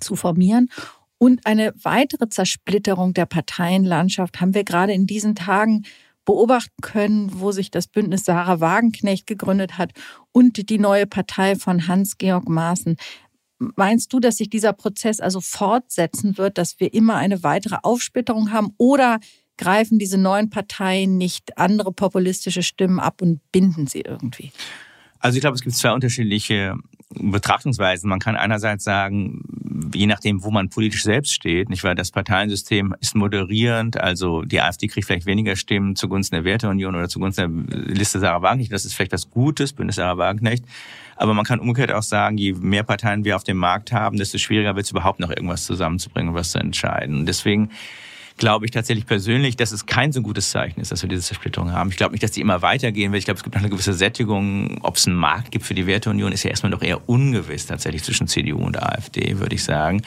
zu 0.00 0.16
formieren. 0.16 0.68
Und 1.16 1.46
eine 1.46 1.72
weitere 1.80 2.28
Zersplitterung 2.28 3.14
der 3.14 3.26
Parteienlandschaft 3.26 4.40
haben 4.40 4.54
wir 4.54 4.64
gerade 4.64 4.92
in 4.92 5.06
diesen 5.06 5.36
Tagen 5.36 5.84
beobachten 6.24 6.74
können, 6.82 7.40
wo 7.40 7.52
sich 7.52 7.70
das 7.70 7.86
Bündnis 7.86 8.24
Sarah 8.24 8.60
Wagenknecht 8.60 9.26
gegründet 9.26 9.78
hat 9.78 9.92
und 10.32 10.68
die 10.68 10.78
neue 10.78 11.06
Partei 11.06 11.56
von 11.56 11.86
Hans-Georg 11.86 12.48
Maaßen. 12.48 12.96
Meinst 13.76 14.12
du, 14.12 14.20
dass 14.20 14.36
sich 14.36 14.50
dieser 14.50 14.72
Prozess 14.72 15.20
also 15.20 15.40
fortsetzen 15.40 16.38
wird, 16.38 16.58
dass 16.58 16.80
wir 16.80 16.92
immer 16.92 17.16
eine 17.16 17.42
weitere 17.42 17.76
Aufsplitterung 17.82 18.52
haben 18.52 18.72
oder 18.78 19.20
greifen 19.58 19.98
diese 19.98 20.18
neuen 20.18 20.50
Parteien 20.50 21.18
nicht 21.18 21.58
andere 21.58 21.92
populistische 21.92 22.62
Stimmen 22.62 22.98
ab 22.98 23.22
und 23.22 23.40
binden 23.52 23.86
sie 23.86 24.00
irgendwie? 24.00 24.52
Also 25.20 25.36
ich 25.36 25.40
glaube, 25.40 25.54
es 25.54 25.62
gibt 25.62 25.76
zwei 25.76 25.92
unterschiedliche 25.92 26.74
Betrachtungsweisen. 27.14 28.08
Man 28.08 28.18
kann 28.18 28.34
einerseits 28.34 28.82
sagen, 28.82 29.42
je 29.94 30.06
nachdem, 30.06 30.42
wo 30.42 30.50
man 30.50 30.68
politisch 30.68 31.04
selbst 31.04 31.32
steht, 31.32 31.68
nicht 31.68 31.84
wahr? 31.84 31.94
Das 31.94 32.10
Parteiensystem 32.10 32.94
ist 33.00 33.14
moderierend, 33.14 33.98
also 33.98 34.42
die 34.42 34.60
AfD 34.60 34.88
kriegt 34.88 35.06
vielleicht 35.06 35.26
weniger 35.26 35.54
Stimmen 35.54 35.94
zugunsten 35.94 36.34
der 36.34 36.44
Werteunion 36.44 36.96
oder 36.96 37.08
zugunsten 37.08 37.66
der 37.66 37.78
Liste 37.94 38.18
Sarah 38.18 38.42
Wagenknecht. 38.42 38.72
Das 38.72 38.84
ist 38.84 38.94
vielleicht 38.94 39.12
was 39.12 39.30
Gutes, 39.30 39.72
Bündnis 39.72 39.96
Sarah 39.96 40.18
Wagenknecht. 40.18 40.64
Aber 41.22 41.34
man 41.34 41.44
kann 41.44 41.60
umgekehrt 41.60 41.92
auch 41.92 42.02
sagen, 42.02 42.36
je 42.36 42.52
mehr 42.54 42.82
Parteien 42.82 43.24
wir 43.24 43.36
auf 43.36 43.44
dem 43.44 43.56
Markt 43.56 43.92
haben, 43.92 44.16
desto 44.18 44.38
schwieriger 44.38 44.74
wird 44.74 44.86
es 44.86 44.90
überhaupt 44.90 45.20
noch 45.20 45.30
irgendwas 45.30 45.64
zusammenzubringen 45.64 46.30
und 46.30 46.34
was 46.34 46.50
zu 46.50 46.58
entscheiden. 46.58 47.26
deswegen 47.26 47.70
glaube 48.38 48.64
ich 48.64 48.72
tatsächlich 48.72 49.06
persönlich, 49.06 49.54
dass 49.54 49.70
es 49.70 49.86
kein 49.86 50.10
so 50.10 50.20
gutes 50.20 50.50
Zeichen 50.50 50.80
ist, 50.80 50.90
dass 50.90 51.02
wir 51.02 51.08
diese 51.08 51.22
Zersplitterung 51.22 51.70
haben. 51.70 51.90
Ich 51.90 51.96
glaube 51.96 52.10
nicht, 52.10 52.24
dass 52.24 52.32
die 52.32 52.40
immer 52.40 52.60
weitergehen 52.60 53.12
wird. 53.12 53.20
Ich 53.20 53.24
glaube, 53.26 53.36
es 53.36 53.44
gibt 53.44 53.54
noch 53.54 53.62
eine 53.62 53.70
gewisse 53.70 53.92
Sättigung. 53.92 54.78
Ob 54.82 54.96
es 54.96 55.06
einen 55.06 55.14
Markt 55.14 55.52
gibt 55.52 55.64
für 55.64 55.74
die 55.74 55.86
Werteunion, 55.86 56.32
ist 56.32 56.42
ja 56.42 56.50
erstmal 56.50 56.72
doch 56.72 56.82
eher 56.82 57.08
ungewiss 57.08 57.66
tatsächlich 57.66 58.02
zwischen 58.02 58.26
CDU 58.26 58.56
und 58.56 58.82
AfD, 58.82 59.38
würde 59.38 59.54
ich 59.54 59.62
sagen. 59.62 60.02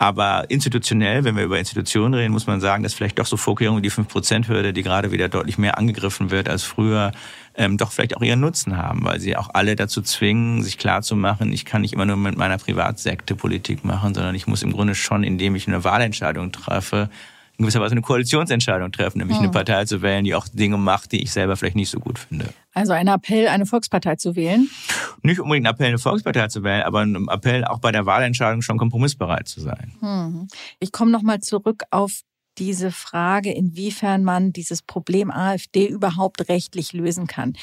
Aber 0.00 0.48
institutionell, 0.48 1.24
wenn 1.24 1.36
wir 1.36 1.42
über 1.42 1.58
Institutionen 1.58 2.14
reden, 2.14 2.30
muss 2.30 2.46
man 2.46 2.60
sagen, 2.60 2.84
dass 2.84 2.94
vielleicht 2.94 3.18
doch 3.18 3.26
so 3.26 3.36
Vorkehrungen 3.36 3.82
wie 3.82 3.88
die 3.88 3.92
5%-Hürde, 3.92 4.72
die 4.72 4.84
gerade 4.84 5.10
wieder 5.10 5.28
deutlich 5.28 5.58
mehr 5.58 5.76
angegriffen 5.76 6.30
wird 6.30 6.48
als 6.48 6.62
früher, 6.62 7.10
ähm, 7.56 7.78
doch 7.78 7.90
vielleicht 7.90 8.16
auch 8.16 8.22
ihren 8.22 8.38
Nutzen 8.38 8.76
haben, 8.76 9.04
weil 9.04 9.18
sie 9.18 9.36
auch 9.36 9.50
alle 9.54 9.74
dazu 9.74 10.00
zwingen, 10.00 10.62
sich 10.62 10.78
klarzumachen, 10.78 11.52
ich 11.52 11.64
kann 11.64 11.82
nicht 11.82 11.94
immer 11.94 12.06
nur 12.06 12.16
mit 12.16 12.36
meiner 12.36 12.58
Privatsekte 12.58 13.34
Politik 13.34 13.84
machen, 13.84 14.14
sondern 14.14 14.36
ich 14.36 14.46
muss 14.46 14.62
im 14.62 14.70
Grunde 14.70 14.94
schon, 14.94 15.24
indem 15.24 15.56
ich 15.56 15.66
eine 15.66 15.82
Wahlentscheidung 15.82 16.52
treffe, 16.52 17.10
in 17.56 17.64
gewisser 17.64 17.80
Weise 17.80 17.92
eine 17.92 18.02
Koalitionsentscheidung 18.02 18.92
treffen, 18.92 19.18
nämlich 19.18 19.38
mhm. 19.38 19.46
eine 19.46 19.52
Partei 19.52 19.84
zu 19.84 20.00
wählen, 20.00 20.24
die 20.24 20.36
auch 20.36 20.46
Dinge 20.46 20.78
macht, 20.78 21.10
die 21.10 21.24
ich 21.24 21.32
selber 21.32 21.56
vielleicht 21.56 21.74
nicht 21.74 21.90
so 21.90 21.98
gut 21.98 22.20
finde. 22.20 22.50
Also 22.78 22.92
ein 22.92 23.08
Appell, 23.08 23.48
eine 23.48 23.66
Volkspartei 23.66 24.14
zu 24.14 24.36
wählen? 24.36 24.70
Nicht 25.22 25.40
unbedingt 25.40 25.66
ein 25.66 25.74
Appell, 25.74 25.88
eine 25.88 25.98
Volkspartei 25.98 26.46
zu 26.46 26.62
wählen, 26.62 26.82
aber 26.82 27.00
ein 27.00 27.26
Appell, 27.28 27.64
auch 27.64 27.80
bei 27.80 27.90
der 27.90 28.06
Wahlentscheidung 28.06 28.62
schon 28.62 28.78
kompromissbereit 28.78 29.48
zu 29.48 29.60
sein. 29.60 29.92
Mhm. 30.00 30.46
Ich 30.78 30.92
komme 30.92 31.10
nochmal 31.10 31.40
zurück 31.40 31.82
auf 31.90 32.20
diese 32.56 32.92
Frage, 32.92 33.52
inwiefern 33.52 34.22
man 34.22 34.52
dieses 34.52 34.82
Problem 34.82 35.32
AfD 35.32 35.88
überhaupt 35.88 36.48
rechtlich 36.48 36.92
lösen 36.92 37.26
kann. 37.26 37.54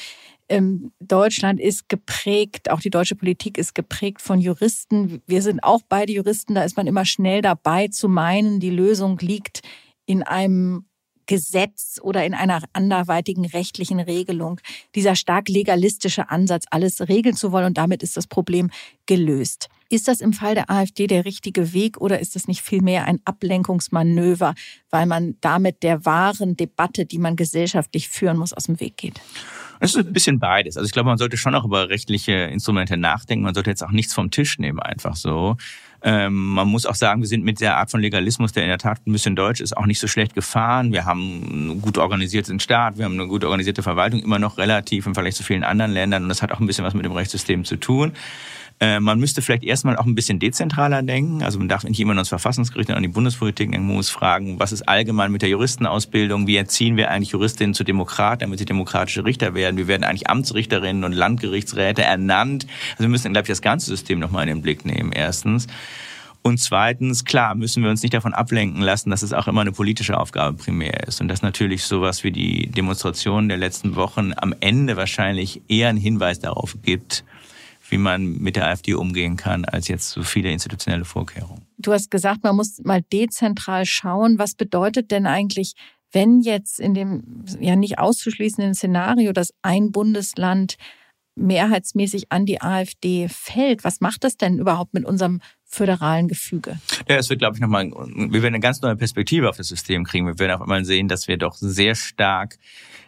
Ähm, 0.50 0.92
Deutschland 1.00 1.60
ist 1.60 1.88
geprägt, 1.88 2.70
auch 2.70 2.80
die 2.80 2.90
deutsche 2.90 3.16
Politik 3.16 3.56
ist 3.56 3.74
geprägt 3.74 4.20
von 4.20 4.38
Juristen. 4.38 5.22
Wir 5.26 5.40
sind 5.40 5.64
auch 5.64 5.80
beide 5.88 6.12
Juristen, 6.12 6.54
da 6.54 6.62
ist 6.62 6.76
man 6.76 6.86
immer 6.86 7.06
schnell 7.06 7.40
dabei 7.40 7.88
zu 7.88 8.10
meinen, 8.10 8.60
die 8.60 8.70
Lösung 8.70 9.18
liegt 9.18 9.62
in 10.04 10.22
einem 10.22 10.84
Gesetz 11.26 11.98
oder 12.02 12.24
in 12.24 12.34
einer 12.34 12.62
anderweitigen 12.72 13.44
rechtlichen 13.44 14.00
Regelung. 14.00 14.60
Dieser 14.94 15.16
stark 15.16 15.48
legalistische 15.48 16.30
Ansatz, 16.30 16.64
alles 16.70 17.08
regeln 17.08 17.36
zu 17.36 17.52
wollen 17.52 17.66
und 17.66 17.78
damit 17.78 18.02
ist 18.02 18.16
das 18.16 18.26
Problem 18.26 18.70
gelöst. 19.06 19.68
Ist 19.88 20.08
das 20.08 20.20
im 20.20 20.32
Fall 20.32 20.56
der 20.56 20.68
AfD 20.68 21.06
der 21.06 21.24
richtige 21.24 21.72
Weg 21.72 22.00
oder 22.00 22.18
ist 22.18 22.34
das 22.34 22.48
nicht 22.48 22.60
vielmehr 22.60 23.04
ein 23.04 23.20
Ablenkungsmanöver, 23.24 24.54
weil 24.90 25.06
man 25.06 25.36
damit 25.40 25.84
der 25.84 26.04
wahren 26.04 26.56
Debatte, 26.56 27.06
die 27.06 27.18
man 27.18 27.36
gesellschaftlich 27.36 28.08
führen 28.08 28.36
muss, 28.36 28.52
aus 28.52 28.64
dem 28.64 28.80
Weg 28.80 28.96
geht? 28.96 29.20
Es 29.78 29.94
ist 29.94 30.06
ein 30.06 30.12
bisschen 30.12 30.38
beides. 30.38 30.76
Also 30.76 30.86
ich 30.86 30.92
glaube, 30.92 31.08
man 31.08 31.18
sollte 31.18 31.36
schon 31.36 31.54
auch 31.54 31.64
über 31.64 31.88
rechtliche 31.88 32.32
Instrumente 32.32 32.96
nachdenken. 32.96 33.44
Man 33.44 33.54
sollte 33.54 33.70
jetzt 33.70 33.84
auch 33.84 33.90
nichts 33.90 34.14
vom 34.14 34.30
Tisch 34.30 34.58
nehmen, 34.58 34.80
einfach 34.80 35.14
so. 35.14 35.56
Ähm, 36.02 36.54
man 36.54 36.68
muss 36.68 36.86
auch 36.86 36.94
sagen, 36.94 37.20
wir 37.20 37.28
sind 37.28 37.44
mit 37.44 37.60
der 37.60 37.76
Art 37.76 37.90
von 37.90 38.00
Legalismus, 38.00 38.52
der 38.52 38.62
in 38.62 38.68
der 38.68 38.78
Tat 38.78 39.00
ein 39.06 39.12
bisschen 39.12 39.36
deutsch 39.36 39.60
ist, 39.60 39.76
auch 39.76 39.86
nicht 39.86 39.98
so 39.98 40.06
schlecht 40.06 40.34
gefahren. 40.34 40.92
Wir 40.92 41.04
haben 41.04 41.46
einen 41.50 41.82
gut 41.82 41.98
organisierten 41.98 42.60
Staat, 42.60 42.98
wir 42.98 43.04
haben 43.04 43.14
eine 43.14 43.26
gut 43.26 43.44
organisierte 43.44 43.82
Verwaltung, 43.82 44.20
immer 44.20 44.38
noch 44.38 44.58
relativ 44.58 45.06
im 45.06 45.14
Vergleich 45.14 45.34
zu 45.34 45.42
vielen 45.42 45.64
anderen 45.64 45.92
Ländern. 45.92 46.24
Und 46.24 46.28
das 46.28 46.42
hat 46.42 46.52
auch 46.52 46.60
ein 46.60 46.66
bisschen 46.66 46.84
was 46.84 46.94
mit 46.94 47.04
dem 47.04 47.12
Rechtssystem 47.12 47.64
zu 47.64 47.76
tun. 47.76 48.12
Äh, 48.78 49.00
man 49.00 49.18
müsste 49.18 49.40
vielleicht 49.40 49.64
erstmal 49.64 49.96
auch 49.96 50.04
ein 50.04 50.14
bisschen 50.14 50.38
dezentraler 50.38 51.02
denken. 51.02 51.42
Also 51.42 51.58
man 51.58 51.68
darf 51.68 51.84
nicht 51.84 51.98
immer 51.98 52.12
nur 52.12 52.20
ans 52.20 52.28
Verfassungsgericht 52.28 52.90
und 52.90 52.96
an 52.96 53.02
die 53.02 53.08
Bundespolitik 53.08 53.70
denken. 53.70 53.86
Man 53.86 53.96
muss 53.96 54.10
fragen, 54.10 54.58
was 54.58 54.72
ist 54.72 54.82
allgemein 54.82 55.32
mit 55.32 55.40
der 55.40 55.48
Juristenausbildung? 55.48 56.46
Wie 56.46 56.56
erziehen 56.56 56.96
wir 56.96 57.10
eigentlich 57.10 57.30
Juristinnen 57.30 57.72
zu 57.72 57.84
Demokrat, 57.84 58.42
damit 58.42 58.58
sie 58.58 58.66
demokratische 58.66 59.24
Richter 59.24 59.54
werden? 59.54 59.78
Wir 59.78 59.88
werden 59.88 60.04
eigentlich 60.04 60.28
Amtsrichterinnen 60.28 61.04
und 61.04 61.12
Landgerichtsräte 61.12 62.02
ernannt. 62.02 62.66
Also 62.92 63.04
wir 63.04 63.08
müssen, 63.08 63.32
glaube 63.32 63.46
ich, 63.46 63.50
das 63.50 63.62
ganze 63.62 63.86
System 63.86 64.18
nochmal 64.18 64.42
in 64.42 64.56
den 64.56 64.62
Blick 64.62 64.84
nehmen, 64.84 65.12
erstens. 65.12 65.68
Und 66.42 66.58
zweitens, 66.58 67.24
klar, 67.24 67.56
müssen 67.56 67.82
wir 67.82 67.90
uns 67.90 68.02
nicht 68.02 68.14
davon 68.14 68.32
ablenken 68.32 68.80
lassen, 68.80 69.10
dass 69.10 69.22
es 69.22 69.32
auch 69.32 69.48
immer 69.48 69.62
eine 69.62 69.72
politische 69.72 70.16
Aufgabe 70.16 70.56
primär 70.56 71.08
ist. 71.08 71.20
Und 71.20 71.26
dass 71.26 71.42
natürlich 71.42 71.82
sowas 71.82 72.22
wie 72.22 72.30
die 72.30 72.68
Demonstrationen 72.68 73.48
der 73.48 73.58
letzten 73.58 73.96
Wochen 73.96 74.32
am 74.36 74.54
Ende 74.60 74.96
wahrscheinlich 74.96 75.62
eher 75.66 75.88
einen 75.88 75.98
Hinweis 75.98 76.38
darauf 76.38 76.76
gibt, 76.84 77.24
wie 77.90 77.98
man 77.98 78.38
mit 78.38 78.56
der 78.56 78.66
AfD 78.66 78.94
umgehen 78.94 79.36
kann, 79.36 79.64
als 79.64 79.88
jetzt 79.88 80.10
so 80.10 80.22
viele 80.22 80.50
institutionelle 80.50 81.04
Vorkehrungen. 81.04 81.62
Du 81.78 81.92
hast 81.92 82.10
gesagt, 82.10 82.42
man 82.42 82.56
muss 82.56 82.80
mal 82.84 83.02
dezentral 83.02 83.86
schauen. 83.86 84.38
Was 84.38 84.54
bedeutet 84.54 85.10
denn 85.10 85.26
eigentlich, 85.26 85.74
wenn 86.12 86.40
jetzt 86.40 86.80
in 86.80 86.94
dem 86.94 87.44
ja 87.60 87.76
nicht 87.76 87.98
auszuschließenden 87.98 88.74
Szenario, 88.74 89.32
dass 89.32 89.52
ein 89.62 89.92
Bundesland 89.92 90.76
mehrheitsmäßig 91.36 92.32
an 92.32 92.46
die 92.46 92.60
AfD 92.62 93.28
fällt. 93.28 93.84
Was 93.84 94.00
macht 94.00 94.24
das 94.24 94.36
denn 94.36 94.58
überhaupt 94.58 94.94
mit 94.94 95.04
unserem 95.04 95.40
föderalen 95.64 96.28
Gefüge? 96.28 96.78
Ja, 97.08 97.16
es 97.16 97.28
wird, 97.28 97.40
glaube 97.40 97.56
ich, 97.56 97.60
nochmal, 97.60 97.90
wir 97.90 98.42
werden 98.42 98.54
eine 98.54 98.60
ganz 98.60 98.80
neue 98.80 98.96
Perspektive 98.96 99.48
auf 99.48 99.56
das 99.56 99.68
System 99.68 100.04
kriegen. 100.04 100.26
Wir 100.26 100.38
werden 100.38 100.58
auch 100.58 100.64
immer 100.64 100.82
sehen, 100.84 101.08
dass 101.08 101.28
wir 101.28 101.36
doch 101.36 101.54
sehr 101.54 101.94
stark 101.94 102.56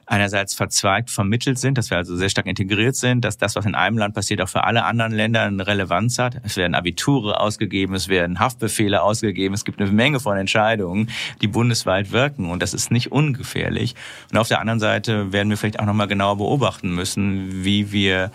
einerseits 0.08 0.54
verzweigt 0.54 1.10
vermittelt 1.10 1.58
sind, 1.58 1.78
dass 1.78 1.90
wir 1.90 1.98
also 1.98 2.16
sehr 2.16 2.28
stark 2.28 2.46
integriert 2.46 2.96
sind, 2.96 3.24
dass 3.24 3.36
das, 3.36 3.56
was 3.56 3.66
in 3.66 3.74
einem 3.74 3.98
Land 3.98 4.14
passiert, 4.14 4.40
auch 4.40 4.48
für 4.48 4.64
alle 4.64 4.84
anderen 4.84 5.12
Länder 5.12 5.42
eine 5.42 5.66
Relevanz 5.66 6.18
hat. 6.18 6.40
Es 6.44 6.56
werden 6.56 6.74
Abiture 6.74 7.40
ausgegeben, 7.40 7.94
es 7.94 8.08
werden 8.08 8.40
Haftbefehle 8.40 9.02
ausgegeben, 9.02 9.54
es 9.54 9.64
gibt 9.64 9.80
eine 9.80 9.90
Menge 9.90 10.18
von 10.18 10.36
Entscheidungen, 10.36 11.10
die 11.42 11.48
bundesweit 11.48 12.10
wirken 12.10 12.50
und 12.50 12.62
das 12.62 12.74
ist 12.74 12.90
nicht 12.90 13.12
ungefährlich. 13.12 13.94
Und 14.32 14.38
auf 14.38 14.48
der 14.48 14.60
anderen 14.60 14.80
Seite 14.80 15.32
werden 15.32 15.50
wir 15.50 15.56
vielleicht 15.56 15.80
auch 15.80 15.86
nochmal 15.86 16.08
genauer 16.08 16.38
beobachten 16.38 16.94
müssen, 16.94 17.64
wie 17.64 17.92
wir 17.92 18.30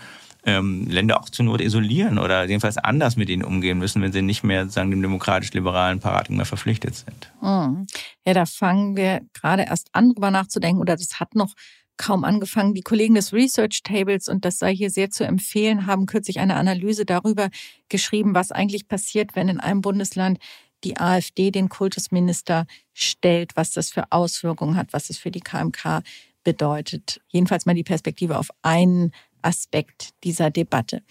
ähm, 0.46 0.86
Länder 0.88 1.20
auch 1.20 1.28
zur 1.28 1.44
Not 1.44 1.60
isolieren 1.60 2.18
oder 2.18 2.44
jedenfalls 2.44 2.76
anders 2.76 3.16
mit 3.16 3.28
ihnen 3.28 3.44
umgehen 3.44 3.78
müssen, 3.78 4.02
wenn 4.02 4.12
sie 4.12 4.22
nicht 4.22 4.44
mehr 4.44 4.68
sagen 4.68 4.90
dem 4.90 5.02
demokratisch-liberalen 5.02 6.00
Paradigma 6.00 6.44
verpflichtet 6.44 6.94
sind. 6.94 7.32
Mhm. 7.40 7.86
Ja, 8.26 8.34
da 8.34 8.46
fangen 8.46 8.96
wir 8.96 9.22
gerade 9.32 9.64
erst 9.64 9.88
an, 9.92 10.12
drüber 10.12 10.30
nachzudenken 10.30 10.80
oder 10.80 10.96
das 10.96 11.20
hat 11.20 11.34
noch 11.34 11.54
kaum 11.96 12.24
angefangen. 12.24 12.74
Die 12.74 12.82
Kollegen 12.82 13.14
des 13.14 13.32
Research 13.32 13.82
Tables, 13.82 14.28
und 14.28 14.44
das 14.44 14.58
sei 14.58 14.74
hier 14.74 14.90
sehr 14.90 15.10
zu 15.10 15.24
empfehlen, 15.24 15.86
haben 15.86 16.06
kürzlich 16.06 16.40
eine 16.40 16.56
Analyse 16.56 17.04
darüber 17.04 17.50
geschrieben, 17.88 18.34
was 18.34 18.52
eigentlich 18.52 18.88
passiert, 18.88 19.36
wenn 19.36 19.48
in 19.48 19.60
einem 19.60 19.80
Bundesland 19.80 20.38
die 20.82 20.98
AfD 20.98 21.50
den 21.50 21.68
Kultusminister 21.68 22.66
stellt, 22.92 23.56
was 23.56 23.72
das 23.72 23.90
für 23.90 24.04
Auswirkungen 24.10 24.76
hat, 24.76 24.92
was 24.92 25.08
es 25.08 25.16
für 25.16 25.30
die 25.30 25.40
KMK 25.40 26.02
bedeutet. 26.42 27.20
Jedenfalls 27.28 27.64
mal 27.64 27.74
die 27.74 27.84
Perspektive 27.84 28.38
auf 28.38 28.50
einen 28.62 29.12
Aspekt 29.44 30.10
dieser 30.24 30.50
Debatte. 30.50 31.02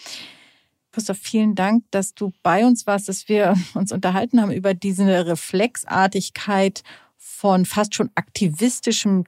Christoph, 0.92 1.18
vielen 1.18 1.56
Dank, 1.56 1.86
dass 1.92 2.14
du 2.14 2.32
bei 2.44 2.66
uns 2.66 2.86
warst, 2.86 3.10
dass 3.10 3.28
wir 3.28 3.56
uns 3.74 3.92
unterhalten 3.92 4.42
haben 4.42 4.52
über 4.52 4.74
diese 4.74 5.26
Reflexartigkeit 5.26 6.84
von 7.18 7.66
fast 7.66 7.96
schon 7.96 8.12
aktivistischem 8.16 9.26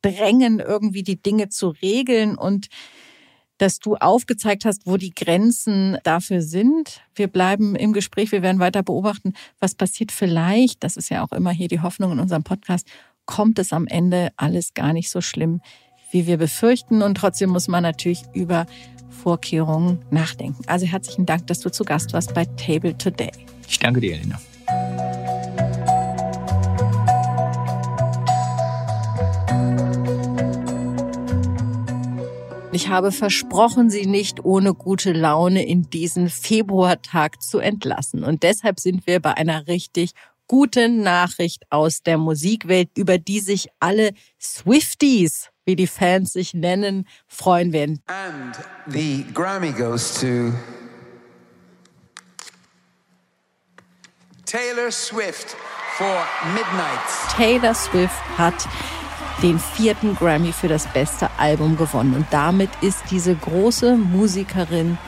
Drängen, 0.00 0.58
irgendwie 0.58 1.02
die 1.02 1.20
Dinge 1.20 1.48
zu 1.48 1.68
regeln 1.68 2.36
und 2.36 2.68
dass 3.58 3.78
du 3.78 3.94
aufgezeigt 3.94 4.64
hast, 4.64 4.86
wo 4.86 4.96
die 4.96 5.14
Grenzen 5.14 5.96
dafür 6.02 6.42
sind. 6.42 7.02
Wir 7.14 7.28
bleiben 7.28 7.76
im 7.76 7.92
Gespräch, 7.92 8.32
wir 8.32 8.42
werden 8.42 8.58
weiter 8.58 8.82
beobachten, 8.82 9.34
was 9.60 9.76
passiert 9.76 10.10
vielleicht. 10.10 10.82
Das 10.82 10.96
ist 10.96 11.10
ja 11.10 11.24
auch 11.24 11.30
immer 11.30 11.52
hier 11.52 11.68
die 11.68 11.80
Hoffnung 11.80 12.12
in 12.12 12.18
unserem 12.18 12.42
Podcast. 12.42 12.88
Kommt 13.24 13.60
es 13.60 13.72
am 13.72 13.86
Ende 13.86 14.32
alles 14.36 14.74
gar 14.74 14.92
nicht 14.92 15.10
so 15.10 15.20
schlimm, 15.20 15.60
wie 16.12 16.26
wir 16.26 16.36
befürchten. 16.36 17.02
Und 17.02 17.16
trotzdem 17.16 17.50
muss 17.50 17.66
man 17.66 17.82
natürlich 17.82 18.22
über 18.32 18.66
Vorkehrungen 19.10 19.98
nachdenken. 20.10 20.62
Also 20.66 20.86
herzlichen 20.86 21.26
Dank, 21.26 21.46
dass 21.48 21.60
du 21.60 21.70
zu 21.70 21.84
Gast 21.84 22.12
warst 22.12 22.34
bei 22.34 22.44
Table 22.44 22.96
Today. 22.96 23.32
Ich 23.68 23.78
danke 23.78 24.00
dir, 24.00 24.14
Elena. 24.14 24.40
Ich 32.74 32.88
habe 32.88 33.12
versprochen, 33.12 33.90
Sie 33.90 34.06
nicht 34.06 34.46
ohne 34.46 34.72
gute 34.72 35.12
Laune 35.12 35.64
in 35.66 35.90
diesen 35.90 36.30
Februartag 36.30 37.42
zu 37.42 37.58
entlassen. 37.58 38.24
Und 38.24 38.42
deshalb 38.42 38.80
sind 38.80 39.06
wir 39.06 39.20
bei 39.20 39.36
einer 39.36 39.66
richtig 39.66 40.12
guten 40.46 41.02
Nachricht 41.02 41.64
aus 41.70 42.02
der 42.02 42.16
Musikwelt, 42.16 42.88
über 42.96 43.18
die 43.18 43.40
sich 43.40 43.68
alle 43.78 44.12
Swifties 44.40 45.51
wie 45.64 45.76
die 45.76 45.86
Fans 45.86 46.32
sich 46.32 46.54
nennen, 46.54 47.06
freuen 47.28 47.72
werden. 47.72 48.00
And 48.06 48.56
the 48.86 49.24
Grammy 49.32 49.72
goes 49.72 50.14
to 50.20 50.52
Taylor 54.44 54.90
Swift 54.90 55.56
for 55.96 56.26
Midnight. 56.54 57.00
Taylor 57.36 57.74
Swift 57.74 58.12
hat 58.36 58.68
den 59.42 59.58
vierten 59.58 60.14
Grammy 60.14 60.52
für 60.52 60.68
das 60.68 60.86
beste 60.92 61.28
Album 61.38 61.76
gewonnen 61.76 62.14
und 62.14 62.26
damit 62.30 62.70
ist 62.80 63.02
diese 63.10 63.34
große 63.34 63.96
Musikerin 63.96 64.98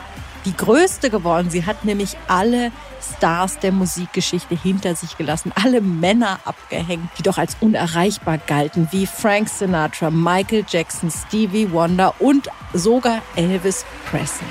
die 0.45 0.55
größte 0.55 1.09
geworden. 1.09 1.49
Sie 1.49 1.65
hat 1.65 1.85
nämlich 1.85 2.15
alle 2.27 2.71
Stars 3.01 3.59
der 3.59 3.71
Musikgeschichte 3.71 4.55
hinter 4.55 4.95
sich 4.95 5.17
gelassen, 5.17 5.51
alle 5.61 5.81
Männer 5.81 6.39
abgehängt, 6.45 7.09
die 7.17 7.23
doch 7.23 7.37
als 7.37 7.57
unerreichbar 7.59 8.37
galten, 8.37 8.87
wie 8.91 9.07
Frank 9.07 9.49
Sinatra, 9.49 10.09
Michael 10.11 10.65
Jackson, 10.67 11.11
Stevie 11.11 11.71
Wonder 11.71 12.13
und 12.19 12.47
sogar 12.73 13.21
Elvis 13.35 13.85
Presley. 14.09 14.47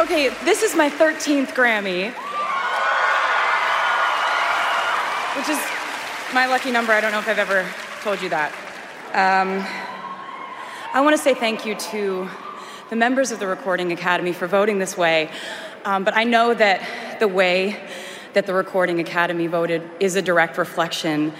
Okay, 0.00 0.30
this 0.44 0.62
is 0.62 0.74
my 0.74 0.88
13th 0.88 1.54
Grammy. 1.54 2.12
Which 5.36 5.48
is 5.48 5.58
my 6.32 6.46
lucky 6.46 6.70
number. 6.70 6.92
I 6.92 7.00
don't 7.00 7.12
know 7.12 7.18
if 7.18 7.28
I've 7.28 7.38
ever 7.38 7.64
told 8.02 8.22
you 8.22 8.28
that. 8.30 8.52
Um, 9.14 9.64
I 10.92 11.00
want 11.00 11.16
to 11.16 11.22
say 11.22 11.34
thank 11.34 11.66
you 11.66 11.74
to 11.90 12.28
the 12.90 12.96
members 12.96 13.32
of 13.32 13.38
the 13.38 13.46
Recording 13.46 13.92
Academy 13.92 14.32
for 14.32 14.46
voting 14.46 14.78
this 14.78 14.96
way. 14.96 15.30
Um, 15.84 16.04
but 16.04 16.16
I 16.16 16.24
know 16.24 16.54
that 16.54 16.80
the 17.20 17.28
way 17.28 17.76
that 18.34 18.46
the 18.46 18.54
Recording 18.54 19.00
Academy 19.00 19.46
voted 19.46 19.82
is 20.00 20.16
a 20.16 20.22
direct 20.22 20.58
reflection 20.58 21.32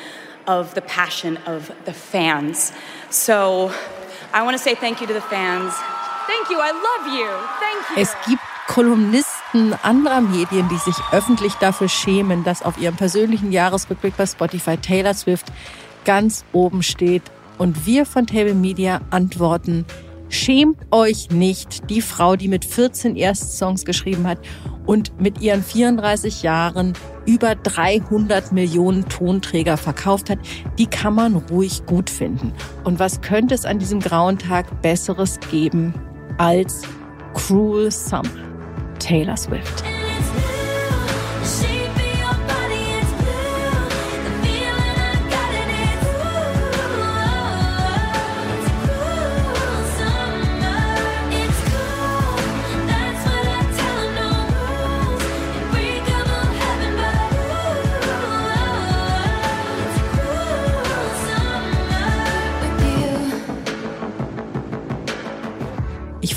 of 0.47 0.75
the 0.75 0.83
passion 0.83 1.39
of 1.47 1.71
the 1.85 1.93
fans. 1.93 2.73
So 3.11 3.73
I 4.33 4.43
want 4.43 4.57
to 4.57 4.63
say 4.63 4.75
thank 4.75 5.01
you 5.01 5.07
to 5.07 5.15
the 5.15 5.21
fans. 5.21 5.73
Thank 6.27 6.51
you, 6.51 6.59
I 6.61 6.73
love 6.73 7.15
you. 7.15 7.29
Thank 7.61 7.91
you. 7.91 8.03
Es 8.03 8.15
gibt 8.27 8.43
Kolumnisten 8.67 9.75
anderer 9.83 10.21
Medien, 10.21 10.69
die 10.69 10.79
sich 10.79 10.97
öffentlich 11.13 11.55
dafür 11.55 11.89
schämen, 11.89 12.45
dass 12.45 12.63
auf 12.63 12.79
ihrem 12.79 12.97
persönlichen 12.97 13.53
Jahresrückblick 13.53 14.17
bei 14.17 14.27
Spotify 14.27 14.77
Taylor 14.79 15.15
Swift 15.15 15.47
ganz 16.05 16.45
oben 16.53 16.83
steht. 16.83 17.23
Und 17.59 17.87
wir 17.87 18.05
von 18.07 18.27
Table 18.27 18.55
Media 18.55 19.01
antworten, 19.11 19.87
Schämt 20.35 20.79
euch 20.91 21.31
nicht, 21.31 21.89
die 21.91 22.03
Frau, 22.03 22.35
die 22.35 22.49
mit 22.49 22.65
14 22.65 23.15
Erstsongs 23.15 23.85
geschrieben 23.85 24.27
hat 24.27 24.39
und 24.85 25.21
mit 25.21 25.41
ihren 25.41 25.63
34 25.63 26.43
Jahren 26.43 26.95
über 27.25 27.55
300 27.55 28.51
Millionen 28.51 29.09
Tonträger 29.09 29.77
verkauft 29.77 30.31
hat, 30.31 30.41
die 30.77 30.89
kann 30.89 31.15
man 31.15 31.37
ruhig 31.37 31.87
gut 31.87 32.11
finden. 32.11 32.53
Und 32.83 32.99
was 32.99 33.21
könnte 33.21 33.55
es 33.55 33.65
an 33.65 33.79
diesem 33.79 34.01
grauen 34.01 34.37
Tag 34.37 34.83
Besseres 34.83 35.39
geben 35.53 35.95
als 36.37 36.83
Cruel 37.35 37.93
Summer? 37.93 38.29
Taylor 38.99 39.37
Swift. 39.37 39.85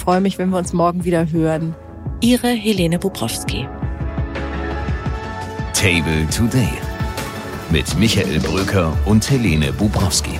Freue 0.08 0.22
mich, 0.22 0.38
wenn 0.38 0.52
wir 0.52 0.58
uns 0.58 0.72
morgen 0.72 1.04
wieder 1.04 1.34
hören. 1.34 1.76
Ihre 2.22 2.48
Helene 2.48 2.98
Bubrowski. 2.98 3.68
Table 5.74 6.26
Today 6.34 6.70
mit 7.72 7.94
Michael 8.00 8.40
Bröker 8.40 8.98
und 9.04 9.30
Helene 9.30 9.74
Bubrowski. 9.74 10.40